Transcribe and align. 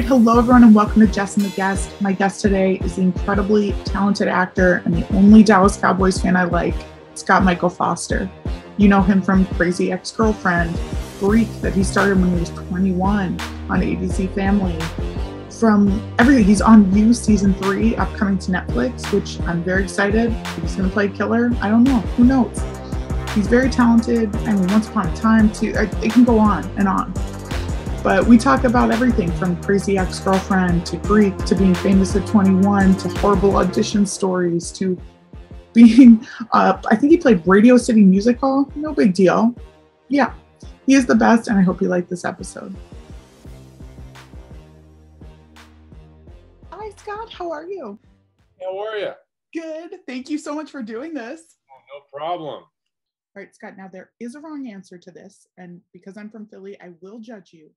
Hello, 0.00 0.40
everyone, 0.40 0.64
and 0.64 0.74
welcome 0.74 1.06
to 1.06 1.12
Jess 1.12 1.36
and 1.36 1.46
the 1.46 1.54
Guest. 1.54 1.88
My 2.00 2.12
guest 2.12 2.40
today 2.40 2.80
is 2.82 2.96
the 2.96 3.02
incredibly 3.02 3.70
talented 3.84 4.26
actor 4.26 4.82
and 4.84 4.92
the 4.92 5.08
only 5.14 5.44
Dallas 5.44 5.76
Cowboys 5.76 6.20
fan 6.20 6.34
I 6.34 6.42
like, 6.42 6.74
Scott 7.14 7.44
Michael 7.44 7.70
Foster. 7.70 8.28
You 8.76 8.88
know 8.88 9.02
him 9.02 9.22
from 9.22 9.46
Crazy 9.54 9.92
Ex 9.92 10.10
Girlfriend, 10.10 10.76
Greek, 11.20 11.48
that 11.60 11.74
he 11.74 11.84
started 11.84 12.20
when 12.20 12.32
he 12.34 12.40
was 12.40 12.50
21 12.50 13.40
on 13.40 13.80
ABC 13.80 14.34
Family. 14.34 14.76
From 15.48 15.88
everything, 16.18 16.42
he's 16.44 16.60
on 16.60 16.92
You 16.92 17.14
season 17.14 17.54
three, 17.54 17.94
upcoming 17.94 18.38
to 18.40 18.50
Netflix, 18.50 19.12
which 19.12 19.40
I'm 19.42 19.62
very 19.62 19.84
excited. 19.84 20.32
He's 20.60 20.74
going 20.74 20.88
to 20.88 20.92
play 20.92 21.08
killer. 21.08 21.52
I 21.60 21.68
don't 21.70 21.84
know. 21.84 22.00
Who 22.16 22.24
knows? 22.24 22.60
He's 23.32 23.46
very 23.46 23.70
talented. 23.70 24.34
I 24.38 24.54
mean, 24.54 24.66
Once 24.72 24.88
Upon 24.88 25.06
a 25.06 25.16
Time, 25.16 25.52
too. 25.52 25.72
Uh, 25.76 25.82
it 26.02 26.12
can 26.12 26.24
go 26.24 26.40
on 26.40 26.64
and 26.78 26.88
on. 26.88 27.14
But 28.04 28.26
we 28.26 28.36
talk 28.36 28.64
about 28.64 28.90
everything 28.90 29.32
from 29.32 29.56
crazy 29.62 29.96
ex 29.96 30.20
girlfriend 30.20 30.84
to 30.88 30.98
Greek 30.98 31.34
to 31.46 31.54
being 31.54 31.74
famous 31.74 32.14
at 32.14 32.26
21 32.26 32.96
to 32.98 33.08
horrible 33.20 33.56
audition 33.56 34.04
stories 34.04 34.70
to 34.72 35.00
being, 35.72 36.26
uh, 36.52 36.82
I 36.90 36.96
think 36.96 37.12
he 37.12 37.16
played 37.16 37.40
Radio 37.46 37.78
City 37.78 38.04
Music 38.04 38.38
Hall. 38.38 38.70
No 38.74 38.92
big 38.92 39.14
deal. 39.14 39.54
Yeah, 40.08 40.34
he 40.86 40.92
is 40.92 41.06
the 41.06 41.14
best, 41.14 41.48
and 41.48 41.58
I 41.58 41.62
hope 41.62 41.80
you 41.80 41.88
like 41.88 42.06
this 42.06 42.26
episode. 42.26 42.76
Hi, 46.70 46.90
Scott. 46.98 47.32
How 47.32 47.50
are 47.50 47.64
you? 47.64 47.98
How 48.60 48.78
are 48.80 48.98
you? 48.98 49.12
Good. 49.54 50.00
Thank 50.06 50.28
you 50.28 50.36
so 50.36 50.54
much 50.54 50.70
for 50.70 50.82
doing 50.82 51.14
this. 51.14 51.56
Oh, 51.72 51.80
no 51.88 52.18
problem. 52.18 52.64
All 52.64 52.66
right, 53.34 53.54
Scott. 53.54 53.78
Now, 53.78 53.88
there 53.88 54.10
is 54.20 54.34
a 54.34 54.40
wrong 54.40 54.68
answer 54.68 54.98
to 54.98 55.10
this. 55.10 55.46
And 55.56 55.80
because 55.94 56.18
I'm 56.18 56.28
from 56.28 56.46
Philly, 56.48 56.78
I 56.82 56.90
will 57.00 57.18
judge 57.18 57.54
you 57.54 57.70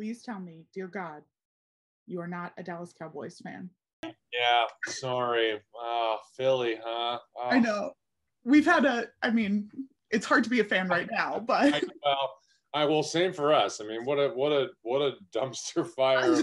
please 0.00 0.22
tell 0.22 0.40
me, 0.40 0.64
dear 0.72 0.86
God, 0.86 1.20
you 2.06 2.22
are 2.22 2.26
not 2.26 2.54
a 2.56 2.62
Dallas 2.62 2.94
Cowboys 2.98 3.38
fan. 3.38 3.68
Yeah, 4.02 4.64
sorry. 4.86 5.60
Oh, 5.76 6.16
Philly, 6.38 6.76
huh? 6.82 7.18
Oh. 7.36 7.48
I 7.50 7.58
know. 7.58 7.92
We've 8.42 8.64
had 8.64 8.86
a, 8.86 9.08
I 9.22 9.28
mean, 9.28 9.68
it's 10.10 10.24
hard 10.24 10.44
to 10.44 10.50
be 10.50 10.60
a 10.60 10.64
fan 10.64 10.88
right 10.88 11.06
now, 11.12 11.38
but 11.38 11.74
I, 11.74 11.82
well, 12.02 12.34
I 12.72 12.86
will 12.86 13.02
same 13.02 13.34
for 13.34 13.52
us. 13.52 13.82
I 13.82 13.84
mean, 13.84 14.06
what 14.06 14.16
a 14.16 14.30
what 14.30 14.52
a 14.52 14.68
what 14.80 15.02
a 15.02 15.16
dumpster 15.36 15.86
fire 15.96 16.34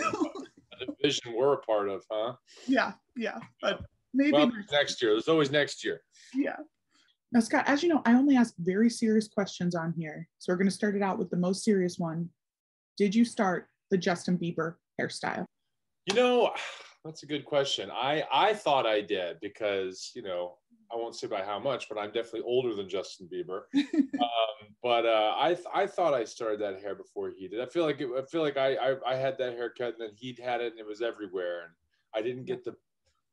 division 0.80 1.34
we're 1.36 1.54
a 1.54 1.58
part 1.58 1.90
of, 1.90 2.04
huh? 2.12 2.34
Yeah, 2.68 2.92
yeah. 3.16 3.40
But 3.60 3.82
maybe 4.14 4.34
well, 4.34 4.52
next 4.72 5.02
year. 5.02 5.14
There's 5.14 5.30
always 5.30 5.50
next 5.50 5.84
year. 5.84 6.02
Yeah. 6.36 6.58
Now, 7.32 7.40
Scott, 7.40 7.64
as 7.68 7.82
you 7.82 7.90
know, 7.90 8.04
I 8.06 8.14
only 8.14 8.38
ask 8.38 8.54
very 8.60 8.92
serious 8.92 9.28
questions 9.28 9.74
on 9.74 9.94
here. 9.98 10.30
So 10.38 10.54
we're 10.54 10.58
going 10.58 10.70
to 10.70 10.74
start 10.74 10.96
it 10.96 11.02
out 11.02 11.18
with 11.18 11.32
the 11.32 11.38
most 11.38 11.64
serious 11.64 11.98
one 11.98 12.30
did 12.98 13.14
you 13.14 13.24
start 13.24 13.68
the 13.92 13.98
Justin 13.98 14.38
Bieber 14.38 14.76
hairstyle? 15.00 15.46
You 16.06 16.16
know, 16.16 16.52
that's 17.06 17.24
a 17.24 17.28
good 17.28 17.46
question. 17.46 17.90
I 17.92 18.24
I 18.32 18.54
thought 18.54 18.86
I 18.86 19.02
did 19.02 19.38
because 19.42 20.12
you 20.16 20.22
know 20.22 20.56
I 20.92 20.96
won't 20.96 21.16
say 21.16 21.28
by 21.28 21.44
how 21.44 21.60
much, 21.60 21.90
but 21.90 21.98
I'm 21.98 22.12
definitely 22.12 22.42
older 22.42 22.74
than 22.76 22.90
Justin 22.90 23.30
Bieber. 23.32 23.64
um, 23.76 24.76
but 24.82 25.06
uh, 25.06 25.34
I 25.38 25.58
I 25.74 25.88
thought 25.88 26.14
I 26.14 26.24
started 26.24 26.62
that 26.62 26.82
hair 26.82 26.96
before 26.96 27.32
he 27.38 27.48
did. 27.48 27.62
I 27.62 27.66
feel 27.66 27.84
like 27.84 28.02
it, 28.02 28.10
I 28.18 28.24
feel 28.24 28.42
like 28.42 28.58
I, 28.58 28.76
I, 28.76 28.96
I 29.06 29.16
had 29.16 29.38
that 29.38 29.54
haircut 29.54 29.96
and 30.00 30.02
then 30.02 30.16
he'd 30.16 30.40
had 30.40 30.62
it 30.62 30.72
and 30.72 30.80
it 30.80 30.88
was 30.88 31.02
everywhere 31.02 31.64
and 31.64 31.72
I 32.16 32.22
didn't 32.22 32.46
get 32.46 32.64
the 32.64 32.76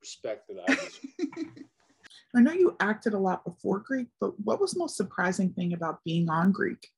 respect 0.00 0.48
that 0.48 0.62
I 0.68 0.74
was. 0.74 1.00
I 2.36 2.40
know 2.40 2.52
you 2.52 2.76
acted 2.80 3.14
a 3.14 3.18
lot 3.18 3.44
before 3.44 3.78
Greek, 3.78 4.08
but 4.20 4.32
what 4.40 4.60
was 4.60 4.72
the 4.72 4.80
most 4.80 4.96
surprising 4.96 5.50
thing 5.50 5.72
about 5.72 6.02
being 6.04 6.28
on 6.28 6.50
Greek? 6.50 6.88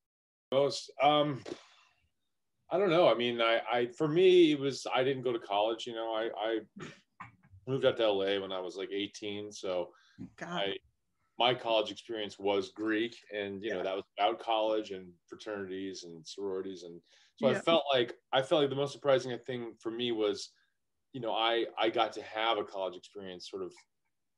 Most 0.51 0.91
um 1.01 1.43
I 2.71 2.77
don't 2.77 2.89
know. 2.89 3.07
I 3.07 3.15
mean, 3.15 3.41
I, 3.41 3.61
I 3.71 3.87
for 3.87 4.07
me 4.07 4.51
it 4.51 4.59
was 4.59 4.85
I 4.93 5.03
didn't 5.03 5.23
go 5.23 5.31
to 5.31 5.39
college. 5.39 5.87
You 5.87 5.93
know, 5.93 6.13
I, 6.13 6.29
I 6.37 6.59
moved 7.67 7.85
out 7.85 7.97
to 7.97 8.11
LA 8.11 8.39
when 8.39 8.51
I 8.51 8.59
was 8.59 8.75
like 8.75 8.89
18, 8.91 9.51
so 9.51 9.89
I, 10.41 10.75
my 11.39 11.53
college 11.53 11.91
experience 11.91 12.39
was 12.39 12.71
Greek, 12.71 13.15
and 13.33 13.63
you 13.63 13.73
know 13.73 13.83
that 13.83 13.95
was 13.95 14.03
about 14.17 14.39
college 14.39 14.91
and 14.91 15.07
fraternities 15.27 16.03
and 16.03 16.27
sororities, 16.27 16.83
and 16.83 16.99
so 17.37 17.49
yeah. 17.49 17.57
I 17.57 17.59
felt 17.61 17.83
like 17.93 18.13
I 18.33 18.41
felt 18.41 18.61
like 18.61 18.69
the 18.69 18.75
most 18.75 18.93
surprising 18.93 19.37
thing 19.45 19.73
for 19.79 19.91
me 19.91 20.11
was, 20.11 20.49
you 21.13 21.21
know, 21.21 21.33
I 21.33 21.65
I 21.79 21.89
got 21.89 22.11
to 22.13 22.21
have 22.23 22.57
a 22.57 22.63
college 22.63 22.95
experience 22.95 23.49
sort 23.49 23.63
of 23.63 23.71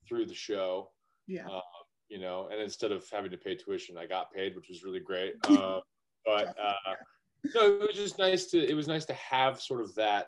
through 0.08 0.26
the 0.26 0.36
show. 0.36 0.90
Yeah. 1.28 1.48
Uh, 1.48 1.62
you 2.10 2.20
know, 2.20 2.50
and 2.52 2.60
instead 2.60 2.92
of 2.92 3.08
having 3.12 3.32
to 3.32 3.38
pay 3.38 3.56
tuition, 3.56 3.98
I 3.98 4.08
got 4.08 4.34
paid, 4.34 4.56
which 4.56 4.68
was 4.70 4.84
really 4.84 5.00
great. 5.00 5.36
Uh, 5.50 5.80
but 6.26 6.56
uh, 6.62 6.94
no, 7.56 7.66
it 7.66 7.88
was 7.88 7.96
just 7.96 8.20
nice 8.20 8.46
to 8.48 8.60
it 8.60 8.74
was 8.74 8.88
nice 8.88 9.06
to 9.06 9.14
have 9.14 9.62
sort 9.62 9.82
of 9.82 9.94
that 9.96 10.28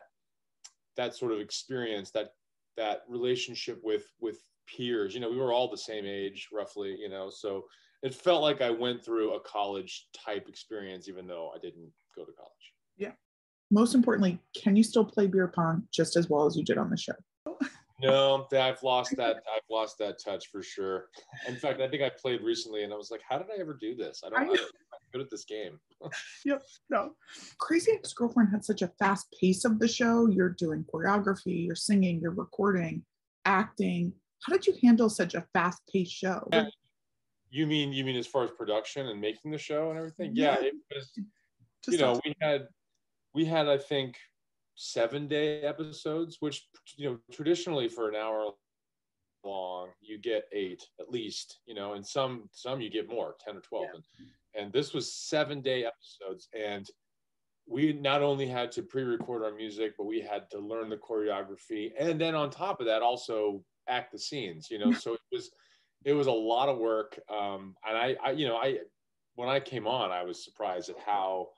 that 0.96 1.14
sort 1.14 1.32
of 1.32 1.40
experience 1.40 2.10
that 2.10 2.30
that 2.76 3.02
relationship 3.08 3.80
with 3.82 4.04
with 4.20 4.38
peers. 4.68 5.14
You 5.14 5.20
know, 5.20 5.30
we 5.30 5.38
were 5.38 5.52
all 5.52 5.70
the 5.70 5.76
same 5.76 6.04
age 6.06 6.48
roughly. 6.52 6.96
You 6.98 7.08
know, 7.08 7.30
so 7.30 7.64
it 8.02 8.14
felt 8.14 8.42
like 8.42 8.60
I 8.60 8.70
went 8.70 9.04
through 9.04 9.34
a 9.34 9.40
college 9.40 10.08
type 10.12 10.48
experience, 10.48 11.08
even 11.08 11.26
though 11.26 11.52
I 11.54 11.58
didn't 11.58 11.90
go 12.16 12.24
to 12.24 12.32
college. 12.32 12.72
Yeah. 12.96 13.12
Most 13.70 13.94
importantly, 13.94 14.38
can 14.54 14.76
you 14.76 14.82
still 14.82 15.04
play 15.04 15.26
beer 15.26 15.48
pong 15.48 15.84
just 15.92 16.16
as 16.16 16.28
well 16.28 16.46
as 16.46 16.56
you 16.56 16.64
did 16.64 16.78
on 16.78 16.90
the 16.90 16.96
show? 16.96 17.14
No, 18.02 18.46
I've 18.52 18.82
lost 18.82 19.16
that. 19.16 19.36
I've 19.54 19.62
lost 19.70 19.98
that 19.98 20.22
touch 20.22 20.48
for 20.48 20.62
sure. 20.62 21.06
In 21.48 21.56
fact, 21.56 21.80
I 21.80 21.88
think 21.88 22.02
I 22.02 22.10
played 22.10 22.42
recently, 22.42 22.84
and 22.84 22.92
I 22.92 22.96
was 22.96 23.10
like, 23.10 23.22
"How 23.28 23.38
did 23.38 23.48
I 23.54 23.60
ever 23.60 23.76
do 23.80 23.94
this? 23.94 24.22
I 24.24 24.30
don't. 24.30 24.38
I, 24.38 24.52
I'm 24.52 24.58
good 25.12 25.20
at 25.22 25.30
this 25.30 25.44
game." 25.44 25.78
yep. 26.44 26.62
No. 26.90 27.12
Crazy 27.58 27.92
Ex 27.92 28.12
Girlfriend 28.12 28.50
had 28.50 28.64
such 28.64 28.82
a 28.82 28.88
fast 28.98 29.34
pace 29.38 29.64
of 29.64 29.78
the 29.78 29.88
show. 29.88 30.26
You're 30.26 30.50
doing 30.50 30.84
choreography, 30.92 31.66
you're 31.66 31.76
singing, 31.76 32.20
you're 32.20 32.32
recording, 32.32 33.04
acting. 33.44 34.12
How 34.42 34.52
did 34.52 34.66
you 34.66 34.74
handle 34.82 35.08
such 35.08 35.34
a 35.34 35.46
fast 35.52 35.82
paced 35.92 36.12
show? 36.12 36.48
Yeah. 36.52 36.66
You 37.50 37.66
mean 37.66 37.92
you 37.92 38.04
mean 38.04 38.16
as 38.16 38.26
far 38.26 38.44
as 38.44 38.50
production 38.50 39.08
and 39.08 39.20
making 39.20 39.50
the 39.50 39.58
show 39.58 39.90
and 39.90 39.98
everything? 39.98 40.32
Yeah, 40.34 40.56
yeah 40.60 40.68
it 40.68 40.74
was. 40.94 41.12
You 41.86 41.98
know, 41.98 42.18
we 42.24 42.34
had 42.40 42.66
we 43.34 43.44
had 43.44 43.68
I 43.68 43.76
think 43.76 44.16
seven 44.82 45.28
day 45.28 45.62
episodes, 45.62 46.38
which 46.40 46.66
you 46.96 47.08
know 47.08 47.18
traditionally 47.30 47.88
for 47.88 48.08
an 48.08 48.16
hour 48.16 48.50
long 49.44 49.88
you 50.00 50.18
get 50.18 50.44
eight 50.52 50.82
at 51.00 51.10
least. 51.10 51.60
You 51.66 51.74
know, 51.74 51.94
and 51.94 52.06
some 52.06 52.48
some 52.52 52.80
you 52.80 52.90
get 52.90 53.08
more, 53.08 53.36
ten 53.44 53.56
or 53.56 53.60
twelve. 53.60 53.86
Yeah. 53.92 54.00
And, 54.18 54.64
and 54.64 54.72
this 54.72 54.92
was 54.92 55.14
seven 55.14 55.60
day 55.62 55.84
episodes, 55.84 56.48
and 56.54 56.86
we 57.66 57.92
not 57.92 58.22
only 58.22 58.46
had 58.46 58.72
to 58.72 58.82
pre-record 58.82 59.44
our 59.44 59.54
music, 59.54 59.94
but 59.96 60.04
we 60.04 60.20
had 60.20 60.50
to 60.50 60.58
learn 60.58 60.90
the 60.90 60.96
choreography, 60.96 61.92
and 61.98 62.20
then 62.20 62.34
on 62.34 62.50
top 62.50 62.80
of 62.80 62.86
that, 62.86 63.02
also 63.02 63.64
act 63.88 64.12
the 64.12 64.18
scenes. 64.18 64.68
You 64.70 64.78
know, 64.78 64.92
so 64.92 65.14
it 65.14 65.20
was 65.30 65.50
it 66.04 66.12
was 66.12 66.26
a 66.26 66.32
lot 66.32 66.68
of 66.68 66.78
work. 66.78 67.18
Um, 67.30 67.76
and 67.88 67.96
I, 67.96 68.16
I, 68.22 68.30
you 68.32 68.48
know, 68.48 68.56
I 68.56 68.78
when 69.36 69.48
I 69.48 69.60
came 69.60 69.86
on, 69.86 70.10
I 70.10 70.24
was 70.24 70.44
surprised 70.44 70.90
at 70.90 70.98
how 70.98 71.48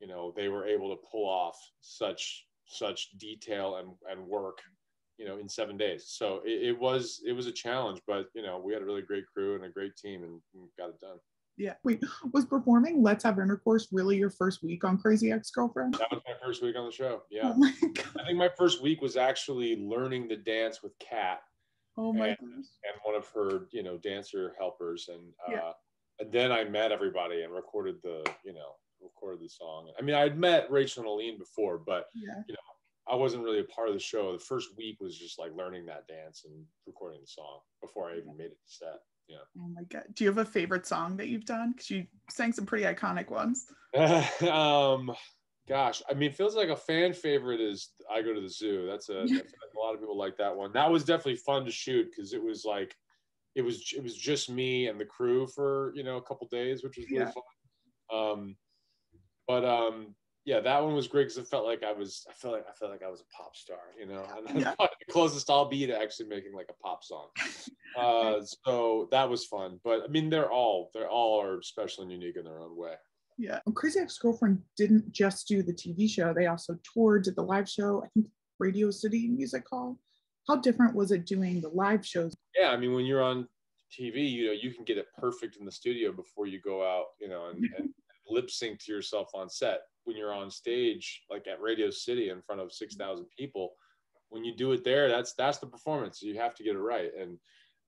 you 0.00 0.06
know 0.06 0.32
they 0.34 0.48
were 0.48 0.66
able 0.66 0.96
to 0.96 1.02
pull 1.10 1.28
off 1.28 1.56
such 1.80 2.46
such 2.66 3.10
detail 3.18 3.76
and, 3.76 3.90
and 4.10 4.26
work 4.26 4.58
you 5.18 5.26
know 5.26 5.38
in 5.38 5.48
seven 5.48 5.76
days. 5.76 6.04
So 6.08 6.40
it, 6.44 6.68
it, 6.68 6.78
was 6.78 7.22
it 7.26 7.32
was 7.32 7.46
a 7.46 7.52
challenge 7.52 8.00
but 8.06 8.26
you 8.34 8.42
know 8.42 8.60
we 8.64 8.72
had 8.72 8.82
a 8.82 8.84
really 8.84 9.02
great 9.02 9.24
crew 9.26 9.54
and 9.54 9.64
a 9.64 9.68
great 9.68 9.96
team 9.96 10.24
and 10.24 10.40
got 10.78 10.90
it 10.90 11.00
done. 11.00 11.18
Yeah. 11.56 11.74
Wait 11.84 12.02
was 12.32 12.44
performing 12.44 13.02
let's 13.02 13.24
have 13.24 13.38
intercourse 13.38 13.88
really 13.92 14.16
your 14.16 14.30
first 14.30 14.62
week 14.62 14.84
on 14.84 14.98
crazy 14.98 15.30
ex-girlfriend? 15.30 15.94
That 15.94 16.10
was 16.10 16.22
my 16.26 16.34
first 16.44 16.62
week 16.62 16.76
on 16.76 16.86
the 16.86 16.92
show. 16.92 17.22
Yeah. 17.30 17.52
Oh 17.54 17.64
i 18.20 18.24
think 18.24 18.38
my 18.38 18.50
first 18.56 18.82
week 18.82 19.00
was 19.00 19.16
actually 19.16 19.76
learning 19.76 20.28
the 20.28 20.36
dance 20.36 20.82
with 20.82 20.92
kat 20.98 21.40
oh 21.98 22.12
my 22.12 22.28
and, 22.28 22.38
goodness. 22.38 22.78
and 22.84 22.94
one 23.04 23.14
of 23.14 23.28
her 23.28 23.68
you 23.70 23.82
know 23.82 23.98
dancer 23.98 24.54
helpers. 24.58 25.08
And 25.08 25.22
uh 25.48 25.52
yeah. 25.52 25.72
and 26.18 26.32
then 26.32 26.50
i 26.50 26.64
met 26.64 26.90
everybody 26.90 27.42
and 27.42 27.52
recorded 27.52 27.96
the 28.02 28.24
you 28.44 28.54
know 28.54 28.72
recorded 29.02 29.40
the 29.44 29.48
song. 29.48 29.90
I 29.98 30.02
mean, 30.02 30.14
I 30.14 30.20
had 30.20 30.38
met 30.38 30.70
Rachel 30.70 31.02
and 31.02 31.08
Aline 31.08 31.38
before, 31.38 31.78
but 31.78 32.06
yeah. 32.14 32.42
you 32.46 32.54
know, 32.54 32.58
I 33.12 33.16
wasn't 33.16 33.42
really 33.42 33.60
a 33.60 33.64
part 33.64 33.88
of 33.88 33.94
the 33.94 34.00
show. 34.00 34.32
The 34.32 34.38
first 34.38 34.76
week 34.76 34.98
was 35.00 35.18
just 35.18 35.38
like 35.38 35.52
learning 35.56 35.86
that 35.86 36.06
dance 36.06 36.44
and 36.44 36.64
recording 36.86 37.20
the 37.20 37.26
song 37.26 37.60
before 37.80 38.10
I 38.10 38.16
even 38.16 38.36
made 38.36 38.46
it 38.46 38.58
to 38.64 38.70
set. 38.70 39.00
Yeah. 39.28 39.36
Oh 39.58 39.68
my 39.68 39.82
god. 39.84 40.04
Do 40.14 40.24
you 40.24 40.30
have 40.30 40.38
a 40.38 40.44
favorite 40.44 40.86
song 40.86 41.16
that 41.16 41.28
you've 41.28 41.44
done? 41.44 41.72
Because 41.72 41.90
you 41.90 42.06
sang 42.30 42.52
some 42.52 42.66
pretty 42.66 42.84
iconic 42.84 43.30
ones. 43.30 43.66
um, 44.50 45.10
gosh, 45.68 46.02
I 46.08 46.14
mean, 46.14 46.30
it 46.30 46.36
feels 46.36 46.56
like 46.56 46.68
a 46.68 46.76
fan 46.76 47.12
favorite 47.12 47.60
is 47.60 47.90
"I 48.10 48.22
Go 48.22 48.34
to 48.34 48.40
the 48.40 48.48
Zoo." 48.48 48.86
That's 48.86 49.08
a, 49.08 49.24
that's 49.28 49.52
a 49.52 49.78
lot 49.78 49.94
of 49.94 50.00
people 50.00 50.18
like 50.18 50.36
that 50.38 50.54
one. 50.54 50.72
That 50.72 50.90
was 50.90 51.04
definitely 51.04 51.36
fun 51.36 51.64
to 51.64 51.70
shoot 51.70 52.08
because 52.10 52.32
it 52.32 52.42
was 52.42 52.64
like 52.64 52.94
it 53.54 53.62
was 53.62 53.92
it 53.94 54.02
was 54.02 54.16
just 54.16 54.50
me 54.50 54.88
and 54.88 55.00
the 55.00 55.04
crew 55.04 55.46
for 55.46 55.92
you 55.94 56.04
know 56.04 56.16
a 56.16 56.22
couple 56.22 56.46
days, 56.50 56.82
which 56.82 56.96
was 56.96 57.06
really 57.10 57.24
yeah. 57.24 57.30
fun. 57.30 58.30
Um, 58.32 58.56
but 59.46 59.64
um, 59.64 60.14
yeah, 60.44 60.60
that 60.60 60.82
one 60.82 60.94
was 60.94 61.06
great 61.06 61.24
because 61.24 61.38
it 61.38 61.46
felt 61.46 61.64
like 61.64 61.84
I 61.84 61.92
was, 61.92 62.26
I 62.28 62.32
felt 62.32 62.54
like 62.54 62.66
I 62.68 62.72
felt 62.72 62.90
like 62.90 63.02
I 63.02 63.10
was 63.10 63.20
a 63.20 63.36
pop 63.36 63.54
star, 63.54 63.78
you 63.98 64.06
know, 64.06 64.24
and 64.48 64.60
yeah. 64.60 64.74
the 64.78 65.12
closest 65.12 65.48
I'll 65.48 65.68
be 65.68 65.86
to 65.86 65.96
actually 65.96 66.28
making 66.28 66.52
like 66.52 66.68
a 66.70 66.82
pop 66.82 67.04
song. 67.04 67.28
Uh, 67.94 68.40
so 68.64 69.06
that 69.10 69.28
was 69.28 69.44
fun. 69.44 69.78
But 69.84 70.00
I 70.02 70.06
mean, 70.06 70.30
they're 70.30 70.50
all, 70.50 70.90
they're 70.94 71.10
all 71.10 71.42
are 71.42 71.60
special 71.60 72.02
and 72.02 72.10
unique 72.10 72.38
in 72.38 72.44
their 72.46 72.58
own 72.58 72.74
way. 72.74 72.94
Yeah. 73.36 73.58
Crazy 73.74 74.00
Ex 74.00 74.16
Girlfriend 74.16 74.62
didn't 74.78 75.12
just 75.12 75.46
do 75.46 75.62
the 75.62 75.74
TV 75.74 76.08
show, 76.08 76.32
they 76.32 76.46
also 76.46 76.78
toured, 76.94 77.24
did 77.24 77.36
the 77.36 77.42
live 77.42 77.68
show, 77.68 78.02
I 78.02 78.08
think 78.14 78.28
Radio 78.58 78.90
City 78.90 79.28
Music 79.28 79.64
Hall. 79.70 79.98
How 80.48 80.56
different 80.56 80.94
was 80.94 81.12
it 81.12 81.26
doing 81.26 81.60
the 81.60 81.68
live 81.68 82.06
shows? 82.06 82.34
Yeah, 82.58 82.70
I 82.70 82.78
mean, 82.78 82.94
when 82.94 83.04
you're 83.04 83.22
on 83.22 83.46
TV, 83.92 84.30
you 84.30 84.46
know, 84.46 84.52
you 84.52 84.72
can 84.72 84.84
get 84.84 84.96
it 84.96 85.08
perfect 85.18 85.56
in 85.56 85.66
the 85.66 85.72
studio 85.72 86.12
before 86.12 86.46
you 86.46 86.60
go 86.62 86.82
out, 86.82 87.08
you 87.20 87.28
know, 87.28 87.50
and, 87.50 87.62
and 87.76 87.90
lip 88.32 88.50
sync 88.50 88.80
to 88.80 88.92
yourself 88.92 89.30
on 89.34 89.48
set. 89.48 89.82
When 90.04 90.16
you're 90.16 90.34
on 90.34 90.50
stage, 90.50 91.22
like 91.30 91.46
at 91.46 91.60
Radio 91.60 91.90
City 91.90 92.30
in 92.30 92.42
front 92.42 92.60
of 92.60 92.72
6,000 92.72 93.24
people, 93.38 93.74
when 94.30 94.44
you 94.44 94.56
do 94.56 94.72
it 94.72 94.82
there, 94.82 95.08
that's 95.08 95.34
that's 95.34 95.58
the 95.58 95.66
performance. 95.66 96.22
You 96.22 96.38
have 96.38 96.54
to 96.54 96.64
get 96.64 96.74
it 96.74 96.80
right. 96.80 97.10
And 97.18 97.38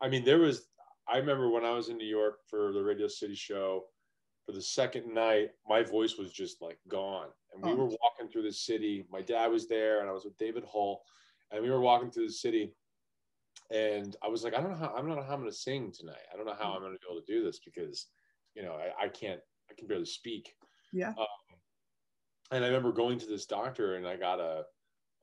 I 0.01 0.09
mean, 0.09 0.25
there 0.25 0.39
was 0.39 0.69
I 1.09 1.19
remember 1.19 1.51
when 1.51 1.65
I 1.65 1.73
was 1.73 1.89
in 1.89 1.97
New 1.97 2.07
York 2.07 2.39
for 2.49 2.73
the 2.73 2.83
Radio 2.83 3.09
City 3.09 3.35
show, 3.35 3.85
for 4.47 4.53
the 4.53 4.63
second 4.63 5.13
night, 5.13 5.51
my 5.69 5.83
voice 5.83 6.17
was 6.17 6.33
just 6.33 6.61
like 6.61 6.79
gone. 6.89 7.29
And 7.53 7.63
we 7.63 7.73
oh. 7.73 7.77
were 7.77 7.97
walking 8.03 8.29
through 8.31 8.43
the 8.43 8.53
city. 8.53 9.07
My 9.11 9.23
dad 9.23 9.51
was 9.51 9.69
there, 9.69 10.01
and 10.01 10.09
I 10.09 10.13
was 10.13 10.25
with 10.25 10.37
David 10.39 10.65
Hull, 10.71 11.03
and 11.51 11.63
we 11.63 11.71
were 11.71 11.81
walking 11.81 12.11
through 12.11 12.27
the 12.27 12.33
city. 12.33 12.75
And 13.71 14.17
I 14.23 14.29
was 14.29 14.45
like, 14.45 14.55
I 14.55 14.61
don't 14.61 14.71
know 14.71 14.77
how 14.77 14.93
I 14.95 14.99
don't 14.99 15.09
know 15.09 15.23
how 15.23 15.35
I'm 15.35 15.41
going 15.41 15.51
to 15.51 15.57
sing 15.57 15.93
tonight. 15.93 16.27
I 16.33 16.37
don't 16.37 16.47
know 16.47 16.57
how 16.59 16.71
hmm. 16.71 16.77
I'm 16.77 16.81
going 16.83 16.93
to 16.93 16.99
be 16.99 17.07
able 17.11 17.23
to 17.23 17.33
do 17.33 17.43
this 17.43 17.61
because, 17.65 18.07
you 18.55 18.63
know, 18.63 18.75
I, 18.75 19.05
I 19.05 19.09
can't. 19.09 19.41
I 19.75 19.79
can 19.79 19.89
barely 19.89 20.07
speak. 20.07 20.55
Yeah. 20.93 21.11
Um, 21.11 21.27
and 22.51 22.65
I 22.65 22.69
remember 22.69 22.93
going 22.93 23.19
to 23.19 23.27
this 23.27 23.47
doctor, 23.47 23.97
and 23.97 24.07
I 24.07 24.17
got 24.17 24.41
a 24.41 24.65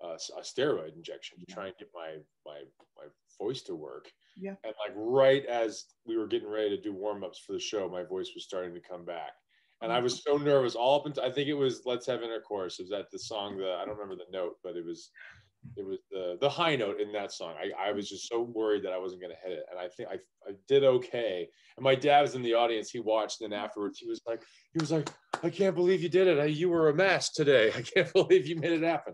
a, 0.03 0.17
a 0.37 0.41
steroid 0.41 0.95
injection 0.95 1.39
to 1.39 1.53
try 1.53 1.67
and 1.67 1.77
get 1.77 1.89
my 1.93 2.17
my 2.45 2.63
my 2.97 3.05
voice 3.39 3.61
to 3.63 3.75
work. 3.75 4.11
Yeah. 4.35 4.55
And 4.63 4.73
like 4.85 4.95
right 4.95 5.45
as 5.45 5.85
we 6.05 6.17
were 6.17 6.27
getting 6.27 6.49
ready 6.49 6.69
to 6.75 6.81
do 6.81 6.93
warm 6.93 7.23
ups 7.23 7.39
for 7.39 7.53
the 7.53 7.59
show, 7.59 7.87
my 7.89 8.03
voice 8.03 8.31
was 8.33 8.43
starting 8.43 8.73
to 8.73 8.81
come 8.81 9.05
back. 9.05 9.31
And 9.83 9.91
I 9.91 9.99
was 9.99 10.23
so 10.23 10.37
nervous 10.37 10.75
all 10.75 10.99
up 10.99 11.07
until 11.07 11.23
I 11.23 11.31
think 11.31 11.49
it 11.49 11.55
was 11.55 11.81
Let's 11.85 12.05
Have 12.05 12.21
Intercourse. 12.21 12.79
Is 12.79 12.89
that 12.89 13.09
the 13.11 13.17
song 13.17 13.57
that 13.57 13.79
I 13.81 13.85
don't 13.85 13.97
remember 13.97 14.15
the 14.15 14.31
note, 14.31 14.57
but 14.63 14.75
it 14.75 14.85
was 14.85 15.09
it 15.75 15.85
was 15.85 15.99
the 16.11 16.37
the 16.41 16.49
high 16.49 16.75
note 16.75 16.99
in 16.99 17.11
that 17.13 17.31
song. 17.31 17.53
I, 17.59 17.89
I 17.89 17.91
was 17.91 18.09
just 18.09 18.27
so 18.27 18.41
worried 18.41 18.83
that 18.83 18.93
I 18.93 18.97
wasn't 18.97 19.21
gonna 19.21 19.35
hit 19.43 19.53
it. 19.53 19.65
And 19.69 19.79
I 19.79 19.87
think 19.89 20.09
I, 20.09 20.15
I 20.47 20.53
did 20.67 20.83
okay. 20.83 21.47
And 21.77 21.83
my 21.83 21.95
dad 21.95 22.21
was 22.21 22.35
in 22.35 22.41
the 22.41 22.53
audience, 22.53 22.89
he 22.89 22.99
watched 22.99 23.41
and 23.41 23.53
afterwards 23.53 23.99
he 23.99 24.07
was 24.07 24.21
like, 24.27 24.43
he 24.73 24.79
was 24.79 24.91
like, 24.91 25.09
I 25.43 25.49
can't 25.49 25.75
believe 25.75 26.01
you 26.01 26.09
did 26.09 26.27
it. 26.27 26.51
You 26.51 26.69
were 26.69 26.89
a 26.89 26.93
mess 26.93 27.31
today. 27.31 27.71
I 27.75 27.81
can't 27.81 28.11
believe 28.13 28.47
you 28.47 28.57
made 28.57 28.71
it 28.71 28.83
happen. 28.83 29.13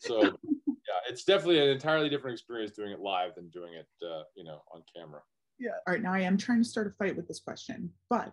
So 0.00 0.22
yeah, 0.22 1.00
it's 1.08 1.24
definitely 1.24 1.60
an 1.60 1.68
entirely 1.68 2.08
different 2.08 2.34
experience 2.34 2.72
doing 2.72 2.92
it 2.92 3.00
live 3.00 3.34
than 3.34 3.48
doing 3.50 3.74
it, 3.74 3.88
uh, 4.04 4.22
you 4.36 4.44
know, 4.44 4.62
on 4.72 4.82
camera. 4.94 5.20
Yeah. 5.60 5.72
All 5.86 5.92
right. 5.92 6.02
Now 6.02 6.14
I 6.14 6.20
am 6.20 6.38
trying 6.38 6.62
to 6.62 6.68
start 6.68 6.86
a 6.86 6.90
fight 6.90 7.14
with 7.14 7.28
this 7.28 7.38
question, 7.38 7.90
but 8.08 8.32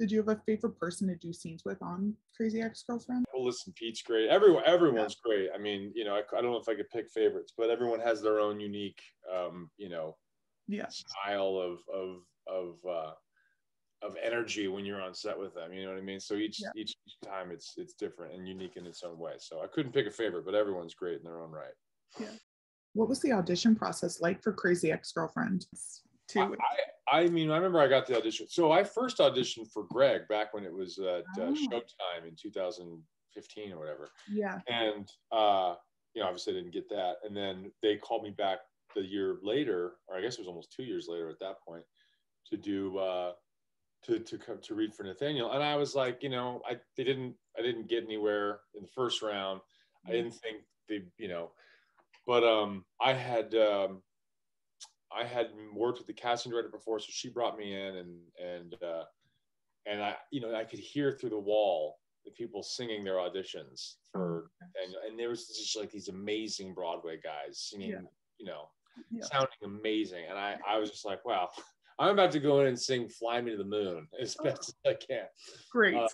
did 0.00 0.10
you 0.10 0.18
have 0.18 0.28
a 0.28 0.42
favorite 0.46 0.76
person 0.80 1.06
to 1.06 1.14
do 1.14 1.32
scenes 1.32 1.62
with 1.64 1.80
on 1.80 2.14
Crazy 2.36 2.60
Ex 2.60 2.82
Girlfriend? 2.82 3.24
Well, 3.32 3.44
listen, 3.44 3.72
Pete's 3.76 4.02
great. 4.02 4.28
Everyone, 4.28 4.64
everyone's 4.66 5.16
yeah. 5.24 5.30
great. 5.30 5.48
I 5.54 5.58
mean, 5.58 5.92
you 5.94 6.04
know, 6.04 6.16
I, 6.16 6.22
I, 6.36 6.42
don't 6.42 6.50
know 6.50 6.58
if 6.58 6.68
I 6.68 6.74
could 6.74 6.90
pick 6.90 7.08
favorites, 7.08 7.52
but 7.56 7.70
everyone 7.70 8.00
has 8.00 8.20
their 8.20 8.40
own 8.40 8.58
unique, 8.58 9.00
um, 9.32 9.70
you 9.76 9.88
know, 9.88 10.16
yeah. 10.66 10.88
style 10.88 11.56
of 11.56 11.78
of 11.94 12.22
of 12.48 12.78
uh, 12.84 13.12
of 14.02 14.16
energy 14.20 14.66
when 14.66 14.84
you're 14.84 15.00
on 15.00 15.14
set 15.14 15.38
with 15.38 15.54
them. 15.54 15.72
You 15.72 15.84
know 15.84 15.90
what 15.90 15.98
I 15.98 16.04
mean? 16.04 16.18
So 16.18 16.34
each 16.34 16.60
yeah. 16.60 16.70
each, 16.74 16.96
each 17.06 17.28
time 17.28 17.52
it's 17.52 17.74
it's 17.76 17.94
different 17.94 18.34
and 18.34 18.48
unique 18.48 18.76
in 18.76 18.86
its 18.86 19.04
own 19.04 19.18
way. 19.20 19.34
So 19.38 19.62
I 19.62 19.68
couldn't 19.68 19.92
pick 19.92 20.08
a 20.08 20.10
favorite, 20.10 20.44
but 20.44 20.56
everyone's 20.56 20.94
great 20.94 21.18
in 21.18 21.22
their 21.22 21.40
own 21.40 21.52
right. 21.52 21.74
Yeah. 22.18 22.36
What 22.94 23.08
was 23.08 23.20
the 23.20 23.30
audition 23.30 23.76
process 23.76 24.20
like 24.20 24.42
for 24.42 24.52
Crazy 24.52 24.90
Ex 24.90 25.12
Girlfriend? 25.12 25.66
I, 26.36 26.42
I, 27.12 27.20
I, 27.20 27.28
mean, 27.28 27.50
I 27.50 27.56
remember 27.56 27.80
I 27.80 27.88
got 27.88 28.06
the 28.06 28.16
audition. 28.16 28.46
So 28.48 28.72
I 28.72 28.84
first 28.84 29.18
auditioned 29.18 29.70
for 29.72 29.84
Greg 29.84 30.28
back 30.28 30.54
when 30.54 30.64
it 30.64 30.72
was 30.72 30.98
at 30.98 31.24
uh, 31.38 31.46
oh. 31.46 31.54
Showtime 31.54 32.28
in 32.28 32.36
2015 32.40 33.72
or 33.72 33.78
whatever. 33.78 34.10
Yeah. 34.30 34.58
And 34.68 35.08
uh, 35.32 35.74
you 36.14 36.22
know, 36.22 36.28
obviously 36.28 36.54
I 36.54 36.56
didn't 36.56 36.72
get 36.72 36.88
that. 36.90 37.16
And 37.24 37.36
then 37.36 37.70
they 37.82 37.96
called 37.96 38.22
me 38.22 38.30
back 38.30 38.58
the 38.94 39.02
year 39.02 39.38
later, 39.42 39.92
or 40.08 40.16
I 40.16 40.20
guess 40.20 40.34
it 40.34 40.40
was 40.40 40.48
almost 40.48 40.72
two 40.72 40.82
years 40.82 41.06
later 41.08 41.28
at 41.28 41.38
that 41.40 41.60
point, 41.66 41.84
to 42.50 42.56
do 42.56 42.98
uh, 42.98 43.32
to 44.04 44.18
to 44.18 44.38
come 44.38 44.58
to 44.62 44.74
read 44.74 44.94
for 44.94 45.04
Nathaniel, 45.04 45.52
and 45.52 45.62
I 45.62 45.76
was 45.76 45.94
like, 45.94 46.22
you 46.22 46.28
know, 46.28 46.62
I 46.68 46.76
they 46.96 47.04
didn't 47.04 47.34
I 47.58 47.62
didn't 47.62 47.88
get 47.88 48.04
anywhere 48.04 48.60
in 48.74 48.82
the 48.82 48.88
first 48.88 49.22
round. 49.22 49.60
I 50.06 50.12
didn't 50.12 50.32
think 50.32 50.62
they, 50.88 51.02
you 51.18 51.28
know, 51.28 51.50
but 52.26 52.42
um, 52.42 52.84
I 53.00 53.12
had 53.12 53.54
um, 53.54 54.02
I 55.16 55.24
had 55.24 55.48
worked 55.74 55.98
with 55.98 56.06
the 56.06 56.12
casting 56.12 56.52
director 56.52 56.70
before, 56.70 56.98
so 56.98 57.06
she 57.08 57.28
brought 57.28 57.58
me 57.58 57.74
in, 57.74 57.96
and 57.96 58.18
and 58.38 58.74
uh, 58.82 59.04
and 59.86 60.02
I, 60.02 60.16
you 60.30 60.40
know, 60.40 60.54
I 60.54 60.64
could 60.64 60.78
hear 60.78 61.12
through 61.12 61.30
the 61.30 61.38
wall 61.38 61.98
the 62.24 62.30
people 62.30 62.62
singing 62.62 63.02
their 63.02 63.14
auditions 63.14 63.94
for, 64.12 64.50
oh, 64.62 64.66
and 64.84 64.94
and 65.06 65.18
there 65.18 65.30
was 65.30 65.46
just 65.46 65.76
like 65.76 65.90
these 65.90 66.08
amazing 66.08 66.74
Broadway 66.74 67.18
guys 67.22 67.68
singing, 67.70 67.90
yeah. 67.90 68.00
you 68.38 68.46
know, 68.46 68.68
yeah. 69.10 69.22
sounding 69.22 69.48
amazing, 69.64 70.24
and 70.28 70.38
I 70.38 70.56
I 70.66 70.78
was 70.78 70.90
just 70.90 71.04
like, 71.04 71.24
wow. 71.24 71.48
I'm 71.98 72.14
about 72.14 72.30
to 72.30 72.40
go 72.40 72.60
in 72.60 72.66
and 72.66 72.80
sing 72.80 73.10
"Fly 73.10 73.42
Me 73.42 73.50
to 73.50 73.58
the 73.58 73.64
Moon" 73.64 74.08
as 74.20 74.34
oh. 74.40 74.44
best 74.44 74.70
as 74.70 74.74
I 74.86 74.94
can. 74.94 75.26
Great. 75.70 75.96
Uh, 75.96 76.08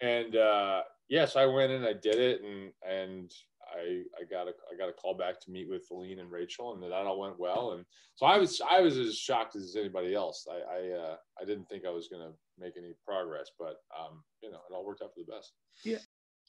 and 0.00 0.34
uh, 0.34 0.82
yes, 1.10 1.36
I 1.36 1.44
went 1.44 1.72
in, 1.72 1.84
I 1.84 1.92
did 1.92 2.16
it, 2.16 2.40
and 2.42 2.72
and 2.88 3.30
I 3.78 4.02
I 4.18 4.24
got 4.30 4.48
a 4.48 4.52
I 4.72 4.76
got 4.76 4.88
a 4.88 4.92
call 4.92 5.14
back 5.14 5.40
to 5.40 5.50
meet 5.50 5.68
with 5.68 5.86
Aline 5.90 6.18
and 6.18 6.30
Rachel, 6.30 6.74
and 6.74 6.82
that 6.82 6.92
all 6.92 7.20
went 7.20 7.38
well. 7.38 7.72
And 7.72 7.84
so 8.16 8.26
I 8.26 8.38
was 8.38 8.60
I 8.68 8.80
was 8.80 8.96
as 8.96 9.16
shocked 9.16 9.56
as 9.56 9.76
anybody 9.76 10.14
else. 10.14 10.46
I 10.50 10.56
I, 10.56 10.98
uh, 10.98 11.16
I 11.40 11.44
didn't 11.44 11.66
think 11.68 11.84
I 11.86 11.90
was 11.90 12.08
going 12.08 12.22
to 12.22 12.32
make 12.58 12.74
any 12.76 12.94
progress, 13.06 13.50
but 13.58 13.76
um, 13.98 14.22
you 14.42 14.50
know, 14.50 14.58
it 14.68 14.74
all 14.74 14.84
worked 14.84 15.02
out 15.02 15.14
for 15.14 15.20
the 15.24 15.32
best. 15.32 15.52
Yeah. 15.84 15.98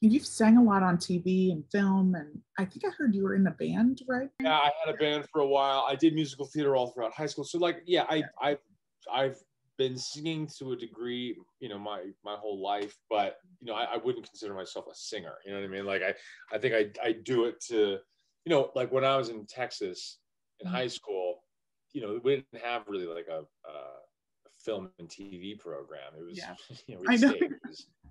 You've 0.02 0.26
sang 0.26 0.56
a 0.56 0.64
lot 0.64 0.82
on 0.82 0.98
TV 0.98 1.52
and 1.52 1.64
film, 1.74 2.16
and 2.16 2.40
I 2.58 2.64
think 2.64 2.86
I 2.86 2.90
heard 2.98 3.14
you 3.14 3.24
were 3.24 3.36
in 3.36 3.46
a 3.48 3.52
band, 3.52 4.02
right? 4.08 4.30
Yeah, 4.42 4.58
I 4.58 4.72
had 4.86 4.96
a 4.96 4.98
band 4.98 5.26
for 5.30 5.42
a 5.42 5.48
while. 5.48 5.86
I 5.90 5.96
did 5.96 6.14
musical 6.14 6.46
theater 6.46 6.74
all 6.78 6.92
throughout 6.92 7.12
high 7.12 7.26
school. 7.26 7.44
So, 7.44 7.58
like, 7.58 7.82
yeah, 7.86 8.06
I, 8.10 8.24
I, 8.42 8.58
I've 9.14 9.36
been 9.80 9.98
singing 9.98 10.46
to 10.60 10.74
a 10.74 10.76
degree, 10.76 11.38
you 11.62 11.70
know, 11.70 11.80
my 11.80 12.04
my 12.24 12.36
whole 12.36 12.62
life, 12.62 12.96
but 13.10 13.38
you 13.62 13.68
know, 13.68 13.74
I, 13.74 13.86
I 13.96 13.98
wouldn't 13.98 14.26
consider 14.26 14.54
myself 14.54 14.86
a 14.92 14.94
singer. 14.94 15.36
You 15.46 15.54
know 15.54 15.60
what 15.60 15.66
I 15.66 15.70
mean? 15.70 15.86
Like, 15.86 16.04
I, 16.04 16.14
I 16.54 16.60
think 16.60 16.76
I, 16.76 17.08
I 17.08 17.14
do 17.14 17.46
it 17.46 17.60
to, 17.70 17.98
you 18.46 18.50
know, 18.50 18.72
like 18.76 18.92
when 18.92 19.06
I 19.06 19.16
was 19.16 19.30
in 19.30 19.46
Texas 19.48 20.20
in 20.60 20.68
mm-hmm. 20.68 20.76
high 20.76 20.88
school, 20.88 21.44
you 21.94 22.02
know, 22.02 22.20
we 22.22 22.36
didn't 22.36 22.64
have 22.64 22.84
really 22.90 23.08
like 23.08 23.28
a, 23.32 23.40
a 23.40 23.74
film 24.60 24.90
and 25.00 25.08
TV 25.08 25.58
program. 25.58 26.12
It 26.20 26.26
was, 26.26 26.38
yeah. 26.38 26.56
you 26.88 26.96
know, 26.96 27.02
I 27.08 27.16
know 27.16 27.34